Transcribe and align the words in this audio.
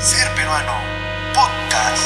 Ser 0.00 0.32
Peruano 0.36 0.72
Podcast. 1.34 2.02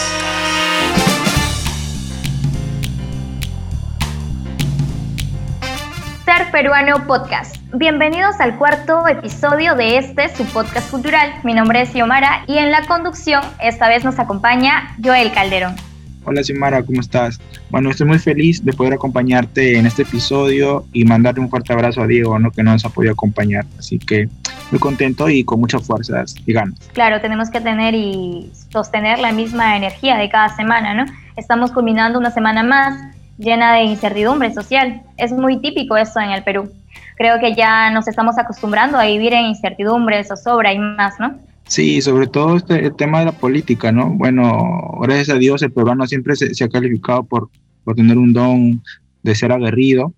Ser 6.24 6.50
Peruano 6.50 7.06
Podcast. 7.06 7.56
Bienvenidos 7.74 8.40
al 8.40 8.56
cuarto 8.56 9.06
episodio 9.06 9.74
de 9.74 9.98
este, 9.98 10.34
su 10.34 10.46
podcast 10.46 10.90
cultural. 10.90 11.34
Mi 11.44 11.52
nombre 11.52 11.82
es 11.82 11.90
Xiomara 11.90 12.44
y 12.46 12.56
en 12.56 12.70
la 12.70 12.86
conducción 12.86 13.42
esta 13.60 13.90
vez 13.90 14.04
nos 14.04 14.18
acompaña 14.18 14.96
Joel 15.04 15.30
Calderón. 15.32 15.76
Hola 16.24 16.42
Xiomara, 16.42 16.82
¿cómo 16.82 17.02
estás? 17.02 17.40
Bueno, 17.68 17.90
estoy 17.90 18.06
muy 18.06 18.18
feliz 18.18 18.64
de 18.64 18.72
poder 18.72 18.94
acompañarte 18.94 19.76
en 19.76 19.84
este 19.84 20.02
episodio 20.02 20.86
y 20.94 21.04
mandarle 21.04 21.40
un 21.40 21.50
fuerte 21.50 21.74
abrazo 21.74 22.00
a 22.00 22.06
Diego, 22.06 22.38
¿no? 22.38 22.52
que 22.52 22.62
nos 22.62 22.86
ha 22.86 22.88
podido 22.88 23.12
acompañar. 23.12 23.66
Así 23.78 23.98
que 23.98 24.30
muy 24.72 24.80
contento 24.80 25.28
y 25.28 25.44
con 25.44 25.60
muchas 25.60 25.86
fuerzas 25.86 26.34
y 26.46 26.52
ganas. 26.52 26.74
Claro, 26.94 27.20
tenemos 27.20 27.50
que 27.50 27.60
tener 27.60 27.94
y 27.94 28.50
sostener 28.72 29.18
la 29.18 29.30
misma 29.30 29.76
energía 29.76 30.16
de 30.16 30.28
cada 30.30 30.48
semana, 30.56 30.94
¿no? 30.94 31.04
Estamos 31.36 31.70
culminando 31.70 32.18
una 32.18 32.30
semana 32.30 32.62
más 32.62 32.98
llena 33.38 33.74
de 33.74 33.84
incertidumbre 33.84 34.52
social. 34.52 35.02
Es 35.18 35.30
muy 35.30 35.60
típico 35.60 35.96
eso 35.96 36.18
en 36.20 36.30
el 36.30 36.42
Perú. 36.42 36.70
Creo 37.16 37.38
que 37.38 37.54
ya 37.54 37.90
nos 37.90 38.08
estamos 38.08 38.38
acostumbrando 38.38 38.98
a 38.98 39.04
vivir 39.04 39.34
en 39.34 39.46
incertidumbre, 39.46 40.24
zozobra 40.24 40.72
y 40.72 40.78
más, 40.78 41.20
¿no? 41.20 41.38
Sí, 41.66 42.00
sobre 42.00 42.26
todo 42.26 42.56
este 42.56 42.86
el 42.86 42.96
tema 42.96 43.20
de 43.20 43.26
la 43.26 43.32
política, 43.32 43.92
¿no? 43.92 44.08
Bueno, 44.08 44.98
gracias 45.02 45.28
a 45.28 45.38
Dios 45.38 45.62
el 45.62 45.72
peruano 45.72 46.06
siempre 46.06 46.34
se, 46.34 46.54
se 46.54 46.64
ha 46.64 46.68
calificado 46.68 47.24
por, 47.24 47.50
por 47.84 47.94
tener 47.94 48.16
un 48.16 48.32
don 48.32 48.82
de 49.22 49.34
ser 49.34 49.52
aguerrido 49.52 50.12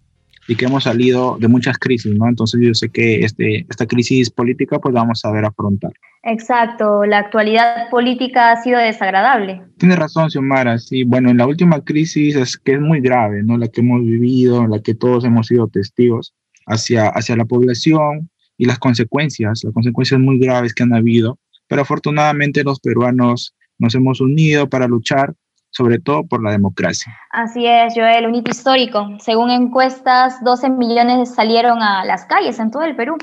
y 0.46 0.56
que 0.56 0.66
hemos 0.66 0.84
salido 0.84 1.36
de 1.38 1.48
muchas 1.48 1.78
crisis, 1.78 2.14
¿no? 2.14 2.28
Entonces 2.28 2.60
yo 2.62 2.74
sé 2.74 2.90
que 2.90 3.20
este, 3.20 3.66
esta 3.68 3.86
crisis 3.86 4.30
política 4.30 4.78
pues 4.78 4.94
vamos 4.94 5.24
a 5.24 5.30
ver 5.30 5.44
afrontar. 5.44 5.92
Exacto, 6.22 7.04
la 7.04 7.18
actualidad 7.18 7.90
política 7.90 8.52
ha 8.52 8.62
sido 8.62 8.78
desagradable. 8.78 9.62
Tiene 9.78 9.96
razón, 9.96 10.30
Xiomara, 10.30 10.78
sí, 10.78 11.04
bueno, 11.04 11.30
en 11.30 11.36
la 11.36 11.46
última 11.46 11.82
crisis 11.82 12.34
es 12.36 12.56
que 12.56 12.72
es 12.72 12.80
muy 12.80 13.00
grave, 13.00 13.42
¿no? 13.42 13.58
La 13.58 13.68
que 13.68 13.82
hemos 13.82 14.02
vivido, 14.02 14.66
la 14.66 14.80
que 14.80 14.94
todos 14.94 15.24
hemos 15.24 15.48
sido 15.48 15.68
testigos 15.68 16.34
hacia, 16.66 17.08
hacia 17.08 17.36
la 17.36 17.44
población 17.44 18.30
y 18.56 18.64
las 18.64 18.78
consecuencias, 18.78 19.62
las 19.64 19.74
consecuencias 19.74 20.20
muy 20.20 20.38
graves 20.38 20.72
que 20.72 20.82
han 20.82 20.94
habido, 20.94 21.38
pero 21.68 21.82
afortunadamente 21.82 22.64
los 22.64 22.80
peruanos 22.80 23.54
nos 23.78 23.94
hemos 23.94 24.20
unido 24.20 24.68
para 24.68 24.86
luchar 24.86 25.34
sobre 25.76 25.98
todo 25.98 26.24
por 26.24 26.42
la 26.42 26.52
democracia. 26.52 27.12
Así 27.30 27.66
es, 27.66 27.94
Joel, 27.94 28.26
un 28.26 28.34
hito 28.34 28.50
histórico. 28.50 29.08
Según 29.18 29.50
encuestas, 29.50 30.42
12 30.44 30.70
millones 30.70 31.34
salieron 31.34 31.82
a 31.82 32.04
las 32.04 32.24
calles 32.26 32.58
en 32.58 32.70
todo 32.70 32.84
el 32.84 32.94
Perú, 32.94 33.16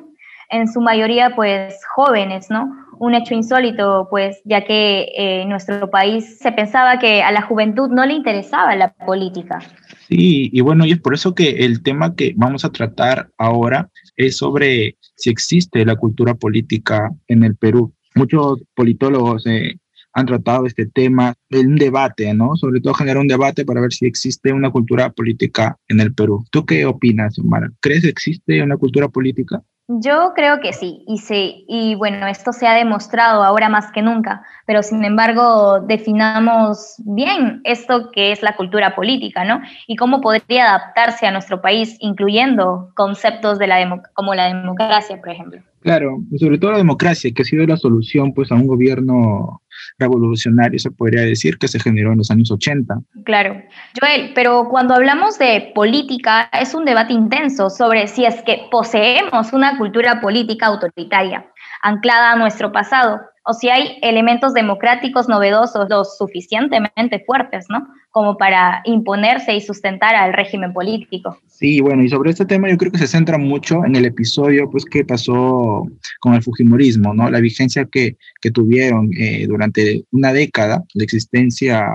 en 0.49 0.67
su 0.67 0.81
mayoría 0.81 1.33
pues 1.35 1.79
jóvenes, 1.95 2.49
¿no? 2.49 2.69
Un 2.99 3.15
hecho 3.15 3.33
insólito, 3.33 4.07
pues 4.11 4.41
ya 4.43 4.63
que 4.65 5.07
en 5.15 5.49
nuestro 5.49 5.89
país 5.89 6.37
se 6.39 6.51
pensaba 6.51 6.99
que 6.99 7.23
a 7.23 7.31
la 7.31 7.41
juventud 7.41 7.89
no 7.89 8.05
le 8.05 8.13
interesaba 8.13 8.75
la 8.75 8.93
política. 8.93 9.59
Sí, 10.07 10.49
y 10.51 10.61
bueno, 10.61 10.85
y 10.85 10.91
es 10.91 10.99
por 10.99 11.13
eso 11.13 11.33
que 11.33 11.65
el 11.65 11.81
tema 11.81 12.15
que 12.15 12.33
vamos 12.35 12.65
a 12.65 12.71
tratar 12.71 13.29
ahora 13.37 13.89
es 14.17 14.37
sobre 14.37 14.97
si 15.15 15.29
existe 15.29 15.85
la 15.85 15.95
cultura 15.95 16.35
política 16.35 17.09
en 17.27 17.43
el 17.43 17.55
Perú. 17.55 17.93
Muchos 18.13 18.61
politólogos 18.75 19.47
eh, 19.47 19.77
han 20.13 20.25
tratado 20.25 20.65
este 20.65 20.85
tema, 20.85 21.33
un 21.51 21.75
debate, 21.75 22.33
¿no? 22.33 22.55
Sobre 22.55 22.81
todo 22.81 22.93
generar 22.93 23.19
un 23.19 23.27
debate 23.27 23.65
para 23.65 23.81
ver 23.81 23.93
si 23.93 24.05
existe 24.05 24.51
una 24.51 24.69
cultura 24.71 25.09
política 25.09 25.77
en 25.87 25.99
el 25.99 26.13
Perú. 26.13 26.45
¿Tú 26.51 26.65
qué 26.65 26.85
opinas, 26.85 27.37
Mara? 27.39 27.69
¿Crees 27.79 28.01
que 28.03 28.09
existe 28.09 28.61
una 28.61 28.77
cultura 28.77 29.07
política? 29.07 29.61
Yo 29.99 30.31
creo 30.35 30.61
que 30.61 30.71
sí, 30.71 31.03
y 31.05 31.17
sí, 31.17 31.65
y 31.67 31.95
bueno, 31.95 32.25
esto 32.27 32.53
se 32.53 32.65
ha 32.65 32.75
demostrado 32.75 33.43
ahora 33.43 33.67
más 33.67 33.91
que 33.91 34.01
nunca, 34.01 34.41
pero 34.65 34.83
sin 34.83 35.03
embargo 35.03 35.81
definamos 35.81 36.95
bien 36.99 37.59
esto 37.65 38.09
que 38.11 38.31
es 38.31 38.41
la 38.41 38.55
cultura 38.55 38.95
política, 38.95 39.43
¿no? 39.43 39.61
Y 39.87 39.97
cómo 39.97 40.21
podría 40.21 40.69
adaptarse 40.69 41.27
a 41.27 41.31
nuestro 41.31 41.61
país, 41.61 41.97
incluyendo 41.99 42.91
conceptos 42.95 43.59
de 43.59 43.67
la 43.67 44.01
como 44.13 44.33
la 44.33 44.47
democracia, 44.47 45.19
por 45.19 45.29
ejemplo. 45.29 45.61
Claro, 45.81 46.19
sobre 46.37 46.59
todo 46.59 46.71
la 46.71 46.77
democracia, 46.77 47.31
que 47.33 47.41
ha 47.41 47.45
sido 47.45 47.65
la 47.65 47.77
solución 47.77 48.33
pues 48.33 48.51
a 48.51 48.55
un 48.55 48.67
gobierno 48.67 49.61
revolucionario, 49.97 50.77
se 50.79 50.91
podría 50.91 51.21
decir, 51.21 51.57
que 51.57 51.67
se 51.67 51.79
generó 51.79 52.11
en 52.11 52.19
los 52.19 52.29
años 52.29 52.51
80. 52.51 52.99
Claro. 53.25 53.61
Joel, 53.99 54.31
pero 54.35 54.67
cuando 54.69 54.93
hablamos 54.93 55.39
de 55.39 55.71
política 55.73 56.49
es 56.53 56.75
un 56.75 56.85
debate 56.85 57.13
intenso 57.13 57.69
sobre 57.69 58.07
si 58.07 58.25
es 58.25 58.41
que 58.43 58.67
poseemos 58.69 59.53
una 59.53 59.77
cultura 59.77 60.21
política 60.21 60.67
autoritaria, 60.67 61.47
anclada 61.81 62.33
a 62.33 62.35
nuestro 62.35 62.71
pasado, 62.71 63.19
o 63.43 63.53
si 63.53 63.69
hay 63.69 63.97
elementos 64.01 64.53
democráticos 64.53 65.27
novedosos 65.27 65.89
lo 65.89 66.05
suficientemente 66.05 67.23
fuertes, 67.25 67.65
¿no? 67.69 67.87
Como 68.11 68.37
para 68.37 68.81
imponerse 68.85 69.55
y 69.55 69.61
sustentar 69.61 70.15
al 70.15 70.33
régimen 70.33 70.73
político. 70.73 71.39
Sí, 71.47 71.81
bueno, 71.81 72.03
y 72.03 72.09
sobre 72.09 72.31
este 72.31 72.45
tema 72.45 72.69
yo 72.69 72.77
creo 72.77 72.91
que 72.91 72.99
se 72.99 73.07
centra 73.07 73.37
mucho 73.37 73.83
en 73.85 73.95
el 73.95 74.05
episodio, 74.05 74.69
pues, 74.69 74.85
que 74.85 75.03
pasó 75.03 75.87
con 76.19 76.33
el 76.35 76.43
Fujimorismo, 76.43 77.13
¿no? 77.13 77.29
La 77.29 77.39
vigencia 77.39 77.85
que, 77.85 78.17
que 78.41 78.51
tuvieron 78.51 79.09
eh, 79.17 79.47
durante 79.47 80.03
una 80.11 80.33
década, 80.33 80.83
la 80.93 81.03
existencia 81.03 81.87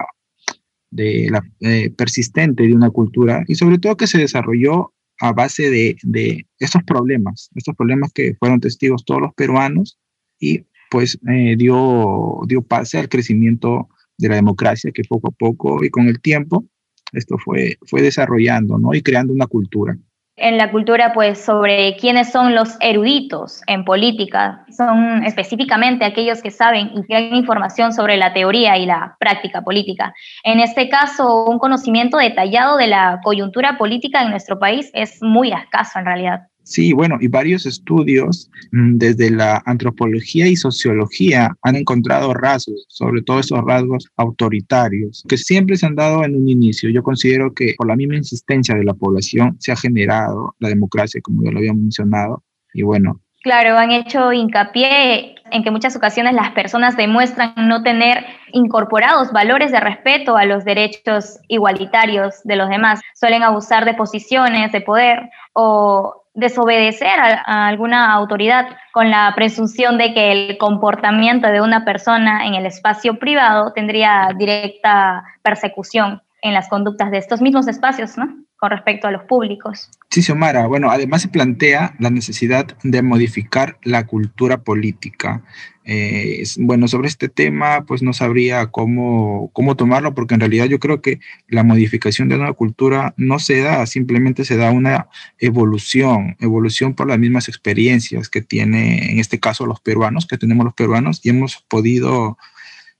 de 0.90 1.28
la 1.30 1.42
eh, 1.60 1.90
persistente 1.90 2.62
de 2.64 2.72
una 2.72 2.90
cultura 2.90 3.44
y 3.48 3.56
sobre 3.56 3.78
todo 3.78 3.96
que 3.96 4.06
se 4.06 4.18
desarrolló 4.18 4.92
a 5.20 5.32
base 5.32 5.68
de, 5.68 5.96
de 6.02 6.46
estos 6.58 6.82
problemas, 6.84 7.50
estos 7.54 7.74
problemas 7.74 8.12
que 8.12 8.34
fueron 8.38 8.60
testigos 8.60 9.04
todos 9.04 9.20
los 9.20 9.34
peruanos 9.34 9.98
y 10.38 10.64
pues 10.90 11.18
eh, 11.28 11.54
dio, 11.56 12.40
dio 12.46 12.62
pase 12.62 12.98
al 12.98 13.08
crecimiento 13.08 13.88
de 14.18 14.28
la 14.28 14.36
democracia 14.36 14.90
que 14.92 15.02
poco 15.08 15.28
a 15.28 15.32
poco 15.32 15.84
y 15.84 15.90
con 15.90 16.08
el 16.08 16.20
tiempo 16.20 16.64
esto 17.12 17.36
fue, 17.38 17.78
fue 17.86 18.02
desarrollando 18.02 18.78
¿no? 18.78 18.94
y 18.94 19.02
creando 19.02 19.32
una 19.32 19.46
cultura. 19.46 19.96
En 20.38 20.58
la 20.58 20.70
cultura, 20.70 21.14
pues, 21.14 21.42
sobre 21.42 21.96
quiénes 21.96 22.30
son 22.30 22.54
los 22.54 22.76
eruditos 22.80 23.62
en 23.66 23.86
política, 23.86 24.66
son 24.68 25.24
específicamente 25.24 26.04
aquellos 26.04 26.42
que 26.42 26.50
saben 26.50 26.90
y 26.94 27.02
tienen 27.04 27.36
información 27.36 27.94
sobre 27.94 28.18
la 28.18 28.34
teoría 28.34 28.76
y 28.76 28.84
la 28.84 29.16
práctica 29.18 29.62
política. 29.62 30.12
En 30.44 30.60
este 30.60 30.90
caso, 30.90 31.46
un 31.46 31.58
conocimiento 31.58 32.18
detallado 32.18 32.76
de 32.76 32.86
la 32.86 33.20
coyuntura 33.24 33.78
política 33.78 34.22
en 34.22 34.28
nuestro 34.28 34.58
país 34.58 34.90
es 34.92 35.22
muy 35.22 35.52
escaso 35.52 36.00
en 36.00 36.04
realidad. 36.04 36.40
Sí, 36.66 36.92
bueno, 36.92 37.16
y 37.20 37.28
varios 37.28 37.64
estudios 37.64 38.50
mm, 38.72 38.96
desde 38.98 39.30
la 39.30 39.62
antropología 39.66 40.48
y 40.48 40.56
sociología 40.56 41.56
han 41.62 41.76
encontrado 41.76 42.34
rasgos, 42.34 42.86
sobre 42.88 43.22
todo 43.22 43.38
esos 43.38 43.60
rasgos 43.64 44.08
autoritarios, 44.16 45.22
que 45.28 45.36
siempre 45.36 45.76
se 45.76 45.86
han 45.86 45.94
dado 45.94 46.24
en 46.24 46.34
un 46.34 46.48
inicio. 46.48 46.90
Yo 46.90 47.04
considero 47.04 47.54
que 47.54 47.74
por 47.78 47.86
la 47.86 47.94
misma 47.94 48.16
insistencia 48.16 48.74
de 48.74 48.82
la 48.82 48.94
población 48.94 49.56
se 49.60 49.70
ha 49.70 49.76
generado 49.76 50.56
la 50.58 50.68
democracia, 50.68 51.20
como 51.22 51.44
ya 51.44 51.52
lo 51.52 51.58
había 51.58 51.72
mencionado, 51.72 52.42
y 52.74 52.82
bueno. 52.82 53.20
Claro, 53.44 53.78
han 53.78 53.92
hecho 53.92 54.32
hincapié 54.32 55.36
en 55.52 55.62
que 55.62 55.70
muchas 55.70 55.94
ocasiones 55.94 56.34
las 56.34 56.50
personas 56.50 56.96
demuestran 56.96 57.54
no 57.68 57.84
tener 57.84 58.26
incorporados 58.52 59.30
valores 59.30 59.70
de 59.70 59.78
respeto 59.78 60.36
a 60.36 60.46
los 60.46 60.64
derechos 60.64 61.38
igualitarios 61.46 62.42
de 62.42 62.56
los 62.56 62.68
demás. 62.68 63.00
Suelen 63.14 63.44
abusar 63.44 63.84
de 63.84 63.94
posiciones 63.94 64.72
de 64.72 64.80
poder 64.80 65.30
o 65.52 66.25
desobedecer 66.36 67.18
a, 67.18 67.66
alguna 67.66 68.12
autoridad 68.12 68.68
con 68.92 69.10
la 69.10 69.32
presunción 69.34 69.98
de 69.98 70.14
que 70.14 70.32
el 70.32 70.58
comportamiento 70.58 71.48
de 71.48 71.60
una 71.60 71.84
persona 71.84 72.46
en 72.46 72.54
el 72.54 72.66
espacio 72.66 73.18
privado 73.18 73.72
tendría 73.72 74.28
directa 74.36 75.24
persecución 75.42 76.22
en 76.42 76.54
las 76.54 76.68
conductas 76.68 77.10
de 77.10 77.18
estos 77.18 77.40
mismos 77.40 77.66
espacios, 77.68 78.16
¿no? 78.16 78.44
Con 78.58 78.70
respecto 78.70 79.06
a 79.06 79.10
los 79.10 79.24
públicos. 79.24 79.90
Sí, 80.10 80.22
Xiomara. 80.22 80.66
Bueno, 80.66 80.90
además 80.90 81.22
se 81.22 81.28
plantea 81.28 81.94
la 81.98 82.08
necesidad 82.08 82.66
de 82.82 83.02
modificar 83.02 83.78
la 83.82 84.06
cultura 84.06 84.62
política. 84.62 85.42
Eh, 85.84 86.42
bueno, 86.58 86.88
sobre 86.88 87.08
este 87.08 87.28
tema, 87.28 87.84
pues 87.86 88.02
no 88.02 88.12
sabría 88.12 88.68
cómo, 88.68 89.50
cómo 89.52 89.76
tomarlo, 89.76 90.14
porque 90.14 90.34
en 90.34 90.40
realidad 90.40 90.66
yo 90.66 90.80
creo 90.80 91.00
que 91.00 91.20
la 91.48 91.64
modificación 91.64 92.28
de 92.28 92.36
una 92.36 92.52
cultura 92.54 93.14
no 93.16 93.38
se 93.38 93.60
da, 93.60 93.86
simplemente 93.86 94.44
se 94.44 94.56
da 94.56 94.70
una 94.70 95.08
evolución, 95.38 96.36
evolución 96.40 96.94
por 96.94 97.08
las 97.08 97.18
mismas 97.18 97.48
experiencias 97.48 98.28
que 98.28 98.40
tiene, 98.40 99.12
en 99.12 99.20
este 99.20 99.38
caso, 99.38 99.66
los 99.66 99.80
peruanos, 99.80 100.26
que 100.26 100.38
tenemos 100.38 100.64
los 100.64 100.74
peruanos, 100.74 101.20
y 101.22 101.28
hemos 101.28 101.64
podido 101.68 102.38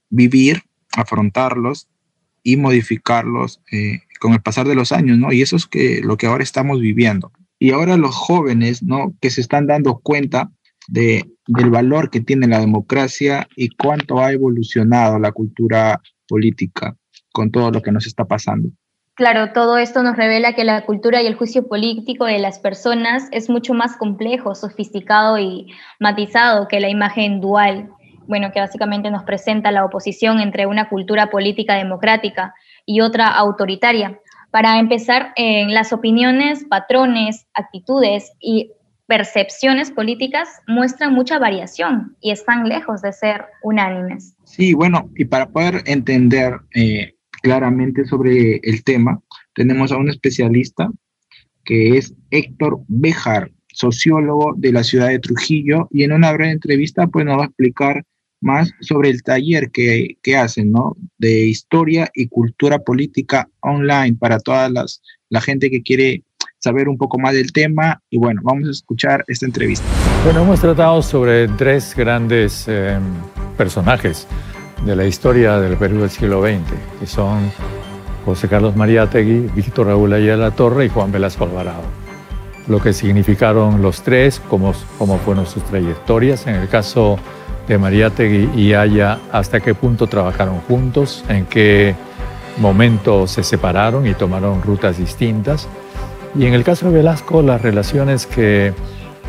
vivir, 0.09 0.63
afrontarlos 0.95 1.87
y 2.47 2.55
modificarlos 2.55 3.59
eh, 3.73 4.03
con 4.21 4.31
el 4.31 4.39
pasar 4.39 4.65
de 4.69 4.73
los 4.73 4.93
años, 4.93 5.17
¿no? 5.17 5.33
Y 5.33 5.41
eso 5.41 5.57
es 5.57 5.65
que, 5.65 5.99
lo 6.01 6.15
que 6.15 6.27
ahora 6.27 6.43
estamos 6.43 6.79
viviendo. 6.79 7.33
Y 7.59 7.71
ahora 7.71 7.97
los 7.97 8.15
jóvenes, 8.15 8.83
¿no? 8.83 9.13
Que 9.19 9.29
se 9.31 9.41
están 9.41 9.67
dando 9.67 9.97
cuenta 9.97 10.49
de, 10.87 11.25
del 11.45 11.69
valor 11.69 12.09
que 12.09 12.21
tiene 12.21 12.47
la 12.47 12.61
democracia 12.61 13.49
y 13.57 13.67
cuánto 13.75 14.21
ha 14.21 14.31
evolucionado 14.31 15.19
la 15.19 15.33
cultura 15.33 15.99
política 16.25 16.95
con 17.33 17.51
todo 17.51 17.69
lo 17.69 17.81
que 17.81 17.91
nos 17.91 18.07
está 18.07 18.23
pasando. 18.23 18.69
Claro, 19.15 19.51
todo 19.51 19.77
esto 19.77 20.01
nos 20.01 20.15
revela 20.15 20.53
que 20.53 20.63
la 20.63 20.85
cultura 20.85 21.21
y 21.21 21.27
el 21.27 21.35
juicio 21.35 21.67
político 21.67 22.23
de 22.23 22.39
las 22.39 22.59
personas 22.59 23.27
es 23.31 23.49
mucho 23.49 23.73
más 23.73 23.97
complejo, 23.97 24.55
sofisticado 24.55 25.37
y 25.37 25.67
matizado 25.99 26.69
que 26.69 26.79
la 26.79 26.87
imagen 26.87 27.41
dual 27.41 27.89
bueno, 28.27 28.51
que 28.51 28.59
básicamente 28.59 29.09
nos 29.11 29.23
presenta 29.23 29.71
la 29.71 29.85
oposición 29.85 30.39
entre 30.39 30.65
una 30.65 30.89
cultura 30.89 31.29
política 31.29 31.75
democrática 31.75 32.53
y 32.85 33.01
otra 33.01 33.27
autoritaria. 33.27 34.19
Para 34.51 34.79
empezar, 34.79 35.33
las 35.35 35.91
opiniones, 35.91 36.65
patrones, 36.69 37.47
actitudes 37.53 38.31
y 38.39 38.71
percepciones 39.07 39.91
políticas 39.91 40.49
muestran 40.67 41.13
mucha 41.13 41.39
variación 41.39 42.15
y 42.21 42.31
están 42.31 42.67
lejos 42.67 43.01
de 43.01 43.13
ser 43.13 43.45
unánimes. 43.63 44.35
Sí, 44.43 44.73
bueno, 44.73 45.09
y 45.15 45.25
para 45.25 45.47
poder 45.47 45.81
entender 45.85 46.59
eh, 46.75 47.15
claramente 47.41 48.05
sobre 48.05 48.59
el 48.63 48.83
tema, 48.83 49.19
tenemos 49.53 49.91
a 49.91 49.97
un 49.97 50.09
especialista 50.09 50.89
que 51.63 51.97
es 51.97 52.13
Héctor 52.31 52.79
Bejar, 52.87 53.51
sociólogo 53.73 54.53
de 54.57 54.71
la 54.71 54.83
ciudad 54.83 55.09
de 55.09 55.19
Trujillo, 55.19 55.87
y 55.91 56.03
en 56.03 56.11
una 56.11 56.31
breve 56.31 56.51
entrevista 56.51 57.07
pues 57.07 57.25
nos 57.25 57.37
va 57.37 57.43
a 57.43 57.47
explicar 57.47 58.03
más 58.41 58.71
sobre 58.81 59.09
el 59.09 59.23
taller 59.23 59.71
que, 59.71 60.17
que 60.21 60.35
hacen, 60.35 60.71
¿no? 60.71 60.95
De 61.17 61.47
historia 61.47 62.09
y 62.13 62.27
cultura 62.27 62.79
política 62.79 63.49
online 63.61 64.15
para 64.19 64.39
toda 64.39 64.69
las, 64.69 65.01
la 65.29 65.41
gente 65.41 65.69
que 65.69 65.81
quiere 65.81 66.23
saber 66.59 66.89
un 66.89 66.97
poco 66.97 67.17
más 67.19 67.33
del 67.33 67.51
tema. 67.51 68.01
Y 68.09 68.17
bueno, 68.17 68.41
vamos 68.43 68.67
a 68.67 68.71
escuchar 68.71 69.23
esta 69.27 69.45
entrevista. 69.45 69.85
Bueno, 70.23 70.43
hemos 70.43 70.59
tratado 70.59 71.01
sobre 71.01 71.47
tres 71.49 71.93
grandes 71.95 72.65
eh, 72.67 72.99
personajes 73.57 74.27
de 74.85 74.95
la 74.95 75.05
historia 75.05 75.59
del 75.59 75.77
Perú 75.77 76.01
del 76.01 76.09
siglo 76.09 76.41
XX, 76.41 76.61
que 76.99 77.07
son 77.07 77.51
José 78.25 78.47
Carlos 78.47 78.75
Mariátegui, 78.75 79.49
Víctor 79.55 79.87
Raúl 79.87 80.13
Ayala 80.13 80.51
Torre 80.51 80.85
y 80.85 80.89
Juan 80.89 81.11
Velasco 81.11 81.45
Alvarado. 81.45 81.83
Lo 82.67 82.81
que 82.81 82.91
significaron 82.91 83.81
los 83.81 84.03
tres, 84.03 84.41
cómo, 84.49 84.73
cómo 84.97 85.17
fueron 85.19 85.45
sus 85.45 85.63
trayectorias. 85.63 86.45
En 86.47 86.55
el 86.55 86.67
caso 86.67 87.17
de 87.67 87.77
Mariátegui 87.77 88.49
y 88.55 88.73
Aya, 88.73 89.19
hasta 89.31 89.59
qué 89.59 89.75
punto 89.75 90.07
trabajaron 90.07 90.59
juntos, 90.61 91.23
en 91.27 91.45
qué 91.45 91.95
momento 92.57 93.27
se 93.27 93.43
separaron 93.43 94.07
y 94.07 94.13
tomaron 94.13 94.61
rutas 94.61 94.97
distintas. 94.97 95.67
Y 96.35 96.45
en 96.45 96.53
el 96.53 96.63
caso 96.63 96.89
de 96.89 96.97
Velasco, 96.97 97.41
las 97.41 97.61
relaciones 97.61 98.25
que 98.25 98.73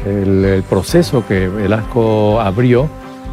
el, 0.07 0.45
el 0.45 0.63
proceso 0.63 1.27
que 1.27 1.49
Velasco 1.49 2.41
abrió 2.41 2.89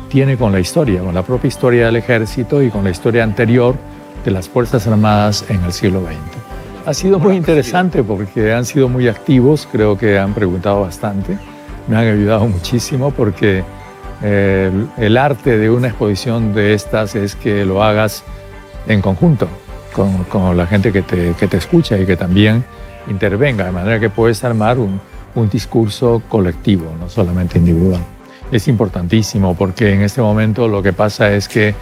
tiene 0.10 0.38
con 0.38 0.52
la 0.52 0.60
historia, 0.60 1.02
con 1.02 1.14
la 1.14 1.24
propia 1.24 1.48
historia 1.48 1.86
del 1.88 1.98
ejército 1.98 2.62
y 2.62 2.70
con 2.70 2.84
la 2.84 2.90
historia 2.90 3.24
anterior 3.24 3.76
de 4.24 4.32
las 4.32 4.50
Fuerzas 4.50 4.88
Armadas 4.88 5.46
en 5.50 5.64
el 5.64 5.74
siglo 5.74 6.02
XX. 6.02 6.88
Ha 6.88 6.94
sido 6.94 7.20
muy 7.20 7.36
interesante 7.36 8.04
porque 8.04 8.54
han 8.54 8.66
sido 8.66 8.88
muy 8.88 9.08
activos, 9.08 9.68
creo 9.72 9.98
que 9.98 10.20
han 10.20 10.34
preguntado 10.34 10.82
bastante, 10.82 11.38
me 11.88 11.98
han 11.98 12.08
ayudado 12.08 12.48
muchísimo 12.48 13.12
porque 13.12 13.64
el, 14.22 15.18
arte 15.18 15.58
de 15.58 15.70
una 15.70 15.88
exposición 15.88 16.54
de 16.54 16.74
estas 16.74 17.16
es 17.16 17.36
que 17.36 17.66
lo 17.66 17.84
hagas 17.84 18.24
en 18.88 19.02
conjunto 19.02 19.48
con, 19.94 20.24
con 20.26 20.56
la 20.56 20.68
gente 20.68 20.92
que 20.92 21.02
te, 21.02 21.34
que 21.40 21.48
te 21.48 21.58
escucha 21.58 21.98
y 21.98 22.06
que 22.06 22.18
también 22.18 22.64
intervenga, 23.10 23.66
de 23.66 23.72
manera 23.72 24.00
que 24.00 24.10
puedes 24.10 24.44
armar 24.44 24.80
un, 24.80 25.00
un 25.36 25.50
discurso 25.50 26.22
colectivo, 26.28 26.92
no 27.00 27.10
solamente 27.10 27.60
individual. 27.60 28.02
Es 28.52 28.68
importantísimo 28.68 29.56
porque 29.56 29.94
en 29.94 30.02
este 30.02 30.22
momento 30.22 30.68
lo 30.68 30.82
que 30.82 30.94
pasa 30.94 31.34
es 31.34 31.48
que 31.48 31.76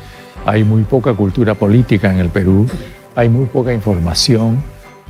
hay 0.46 0.64
muy 0.64 0.84
poca 0.84 1.14
cultura 1.14 1.54
política 1.54 2.12
en 2.12 2.20
el 2.20 2.30
Perú, 2.30 2.68
hay 3.16 3.30
muy 3.30 3.46
poca 3.46 3.74
información 3.74 4.64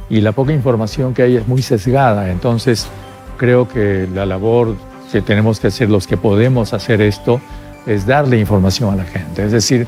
y 0.09 0.21
la 0.21 0.31
poca 0.33 0.53
información 0.53 1.13
que 1.13 1.23
hay 1.23 1.37
es 1.37 1.47
muy 1.47 1.61
sesgada. 1.61 2.29
Entonces, 2.29 2.87
creo 3.37 3.67
que 3.67 4.07
la 4.13 4.25
labor 4.25 4.75
que 5.13 5.21
tenemos 5.21 5.59
que 5.59 5.67
hacer 5.67 5.91
los 5.91 6.07
que 6.07 6.17
podemos 6.17 6.73
hacer 6.73 6.99
esto 6.99 7.39
es 7.85 8.07
darle 8.07 8.39
información 8.39 8.91
a 8.93 8.95
la 8.95 9.03
gente. 9.03 9.45
Es 9.45 9.51
decir, 9.51 9.85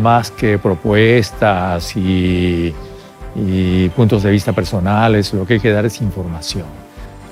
más 0.00 0.30
que 0.30 0.58
propuestas 0.58 1.94
y, 1.94 2.74
y 3.34 3.88
puntos 3.90 4.22
de 4.22 4.30
vista 4.30 4.54
personales, 4.54 5.34
lo 5.34 5.44
que 5.44 5.54
hay 5.54 5.60
que 5.60 5.70
dar 5.70 5.84
es 5.84 6.00
información. 6.00 6.64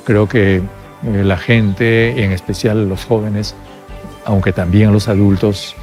Creo 0.05 0.29
que 0.29 0.57
eh, 0.57 0.63
la 1.03 1.39
gente, 1.39 2.23
en 2.23 2.33
especial 2.33 2.91
los 2.91 3.07
jóvenes, 3.07 3.55
aunque 4.27 4.53
también 4.53 4.93
los 4.93 5.09
adultos, 5.09 5.75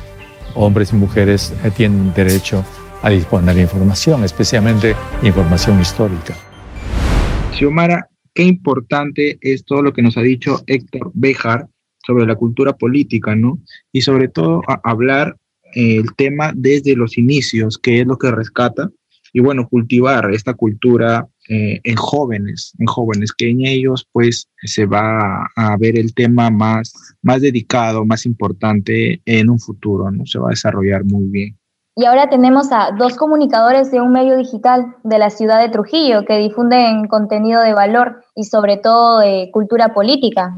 hombres 0.54 0.94
y 0.94 0.96
mujeres, 0.96 1.56
eh, 1.64 1.72
tienen 1.72 2.14
derecho 2.14 2.64
a 3.02 3.10
disponer 3.10 3.56
de 3.56 3.62
información, 3.64 4.24
especialmente 4.24 4.96
información 5.24 5.82
histórica. 5.82 6.36
Xiomara, 7.54 8.10
qué 8.38 8.44
importante 8.44 9.40
es 9.42 9.66
todo 9.66 9.82
lo 9.82 9.94
que 9.94 10.04
nos 10.04 10.16
ha 10.16 10.22
dicho 10.22 10.62
Héctor 10.68 11.10
Bejar 11.16 11.68
sobre 12.06 12.28
la 12.28 12.36
cultura 12.36 12.78
política, 12.78 13.36
¿no? 13.36 13.60
Y 13.92 14.02
sobre 14.02 14.28
todo 14.28 14.62
hablar 14.84 15.36
eh, 15.74 15.98
el 15.98 16.14
tema 16.16 16.54
desde 16.56 16.96
los 16.96 17.18
inicios, 17.18 17.80
que 17.80 18.02
es 18.02 18.06
lo 18.06 18.16
que 18.20 18.30
rescata, 18.30 18.92
y 19.34 19.40
bueno, 19.40 19.68
cultivar 19.68 20.32
esta 20.32 20.54
cultura 20.54 21.28
eh, 21.50 21.80
en 21.84 21.96
jóvenes, 21.96 22.74
en 22.78 22.86
jóvenes, 22.86 23.34
que 23.34 23.50
en 23.50 23.66
ellos 23.66 24.08
pues 24.12 24.48
se 24.62 24.86
va 24.86 25.50
a 25.56 25.76
ver 25.80 25.98
el 25.98 26.14
tema 26.14 26.52
más, 26.52 26.94
más 27.24 27.42
dedicado, 27.42 28.06
más 28.06 28.28
importante 28.28 29.20
en 29.26 29.50
un 29.50 29.60
futuro, 29.60 30.12
¿no? 30.12 30.28
Se 30.28 30.38
va 30.38 30.50
a 30.50 30.52
desarrollar 30.52 31.04
muy 31.06 31.26
bien. 31.26 31.58
Y 32.00 32.06
ahora 32.06 32.30
tenemos 32.30 32.68
a 32.72 32.92
dos 32.96 33.16
comunicadores 33.16 33.90
de 33.90 34.00
un 34.00 34.12
medio 34.12 34.38
digital 34.38 34.96
de 35.04 35.18
la 35.18 35.32
ciudad 35.32 35.60
de 35.60 35.70
Trujillo 35.70 36.26
que 36.28 36.38
difunden 36.38 37.08
contenido 37.08 37.60
de 37.64 37.74
valor 37.74 38.24
y 38.36 38.44
sobre 38.44 38.78
todo 38.78 39.18
de 39.18 39.50
cultura 39.52 39.96
política. 39.96 40.56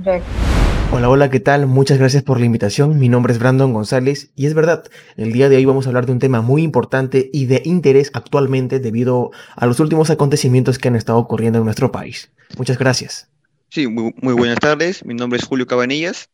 Hola, 0.91 1.09
hola, 1.09 1.29
¿qué 1.29 1.39
tal? 1.39 1.65
Muchas 1.65 1.97
gracias 1.97 2.23
por 2.23 2.41
la 2.41 2.45
invitación. 2.45 2.99
Mi 2.99 3.07
nombre 3.07 3.31
es 3.31 3.39
Brandon 3.39 3.71
González 3.71 4.33
y 4.35 4.47
es 4.47 4.53
verdad, 4.53 4.83
el 5.15 5.31
día 5.31 5.47
de 5.47 5.55
hoy 5.55 5.63
vamos 5.63 5.85
a 5.85 5.91
hablar 5.91 6.07
de 6.07 6.11
un 6.11 6.19
tema 6.19 6.41
muy 6.41 6.61
importante 6.61 7.29
y 7.31 7.45
de 7.45 7.61
interés 7.63 8.11
actualmente 8.13 8.81
debido 8.81 9.31
a 9.55 9.65
los 9.65 9.79
últimos 9.79 10.09
acontecimientos 10.09 10.77
que 10.77 10.89
han 10.89 10.97
estado 10.97 11.19
ocurriendo 11.19 11.59
en 11.59 11.63
nuestro 11.63 11.89
país. 11.89 12.33
Muchas 12.57 12.77
gracias. 12.77 13.29
Sí, 13.69 13.87
muy, 13.87 14.13
muy 14.21 14.33
buenas 14.33 14.59
tardes. 14.59 15.05
Mi 15.05 15.13
nombre 15.13 15.39
es 15.39 15.45
Julio 15.45 15.67
Cabanillas. 15.67 16.27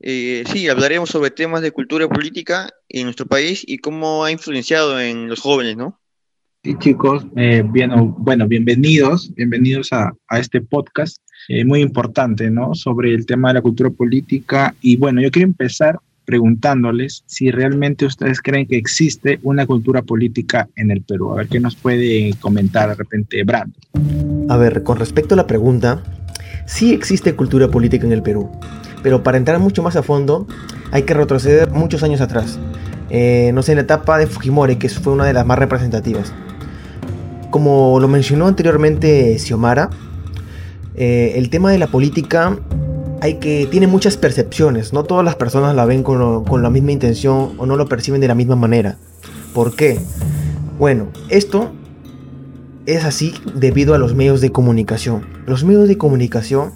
Eh, 0.00 0.44
sí, 0.52 0.68
hablaremos 0.68 1.10
sobre 1.10 1.30
temas 1.30 1.62
de 1.62 1.72
cultura 1.72 2.08
política 2.08 2.68
en 2.88 3.04
nuestro 3.04 3.26
país 3.26 3.64
y 3.66 3.78
cómo 3.78 4.24
ha 4.24 4.30
influenciado 4.30 5.00
en 5.00 5.28
los 5.28 5.40
jóvenes, 5.40 5.76
¿no? 5.76 5.98
Sí, 6.62 6.74
chicos, 6.78 7.24
eh, 7.36 7.62
bien, 7.64 7.90
bueno, 8.18 8.46
bienvenidos, 8.48 9.32
bienvenidos 9.34 9.92
a, 9.92 10.12
a 10.28 10.38
este 10.38 10.60
podcast 10.60 11.18
eh, 11.48 11.64
muy 11.64 11.80
importante, 11.80 12.50
¿no? 12.50 12.74
Sobre 12.74 13.14
el 13.14 13.24
tema 13.24 13.48
de 13.48 13.54
la 13.54 13.62
cultura 13.62 13.90
política. 13.90 14.74
Y 14.80 14.96
bueno, 14.96 15.20
yo 15.20 15.30
quiero 15.30 15.48
empezar 15.48 15.98
preguntándoles 16.24 17.22
si 17.26 17.50
realmente 17.50 18.04
ustedes 18.04 18.42
creen 18.42 18.66
que 18.66 18.76
existe 18.76 19.38
una 19.44 19.64
cultura 19.64 20.02
política 20.02 20.68
en 20.74 20.90
el 20.90 21.02
Perú. 21.02 21.32
A 21.32 21.36
ver 21.36 21.48
qué 21.48 21.60
nos 21.60 21.76
puede 21.76 22.34
comentar 22.40 22.88
de 22.88 22.96
repente 22.96 23.44
Brando. 23.44 23.78
A 24.48 24.56
ver, 24.56 24.82
con 24.82 24.98
respecto 24.98 25.34
a 25.34 25.36
la 25.36 25.46
pregunta, 25.46 26.02
sí 26.66 26.92
existe 26.92 27.34
cultura 27.34 27.68
política 27.68 28.06
en 28.06 28.12
el 28.12 28.22
Perú, 28.22 28.50
pero 29.02 29.22
para 29.22 29.38
entrar 29.38 29.58
mucho 29.58 29.82
más 29.82 29.96
a 29.96 30.02
fondo 30.02 30.46
hay 30.90 31.02
que 31.02 31.14
retroceder 31.14 31.70
muchos 31.70 32.02
años 32.02 32.20
atrás. 32.20 32.58
Eh, 33.10 33.50
no 33.54 33.62
sé, 33.62 33.72
en 33.72 33.76
la 33.76 33.82
etapa 33.82 34.18
de 34.18 34.26
Fujimori, 34.26 34.76
que 34.76 34.88
fue 34.88 35.12
una 35.12 35.24
de 35.24 35.32
las 35.32 35.46
más 35.46 35.58
representativas. 35.58 36.32
Como 37.50 37.98
lo 38.00 38.08
mencionó 38.08 38.46
anteriormente 38.46 39.38
Xiomara, 39.38 39.90
eh, 40.96 41.34
el 41.36 41.50
tema 41.50 41.70
de 41.70 41.78
la 41.78 41.86
política 41.86 42.58
hay 43.20 43.34
que, 43.34 43.68
tiene 43.70 43.86
muchas 43.86 44.16
percepciones. 44.16 44.92
No 44.92 45.04
todas 45.04 45.24
las 45.24 45.36
personas 45.36 45.74
la 45.74 45.84
ven 45.84 46.02
con, 46.02 46.44
con 46.44 46.62
la 46.62 46.70
misma 46.70 46.92
intención 46.92 47.52
o 47.58 47.66
no 47.66 47.76
lo 47.76 47.86
perciben 47.86 48.20
de 48.20 48.28
la 48.28 48.34
misma 48.34 48.56
manera. 48.56 48.96
¿Por 49.54 49.74
qué? 49.74 49.98
Bueno, 50.78 51.08
esto 51.28 51.72
es 52.86 53.04
así 53.04 53.34
debido 53.54 53.94
a 53.94 53.98
los 53.98 54.14
medios 54.14 54.40
de 54.40 54.52
comunicación. 54.52 55.26
Los 55.46 55.64
medios 55.64 55.88
de 55.88 55.96
comunicación 55.96 56.72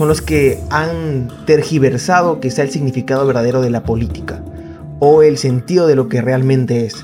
son 0.00 0.08
los 0.08 0.22
que 0.22 0.58
han 0.70 1.28
tergiversado 1.44 2.40
sea 2.50 2.64
el 2.64 2.70
significado 2.70 3.26
verdadero 3.26 3.60
de 3.60 3.68
la 3.68 3.82
política 3.82 4.42
o 4.98 5.22
el 5.22 5.36
sentido 5.36 5.86
de 5.86 5.94
lo 5.94 6.08
que 6.08 6.22
realmente 6.22 6.86
es. 6.86 6.94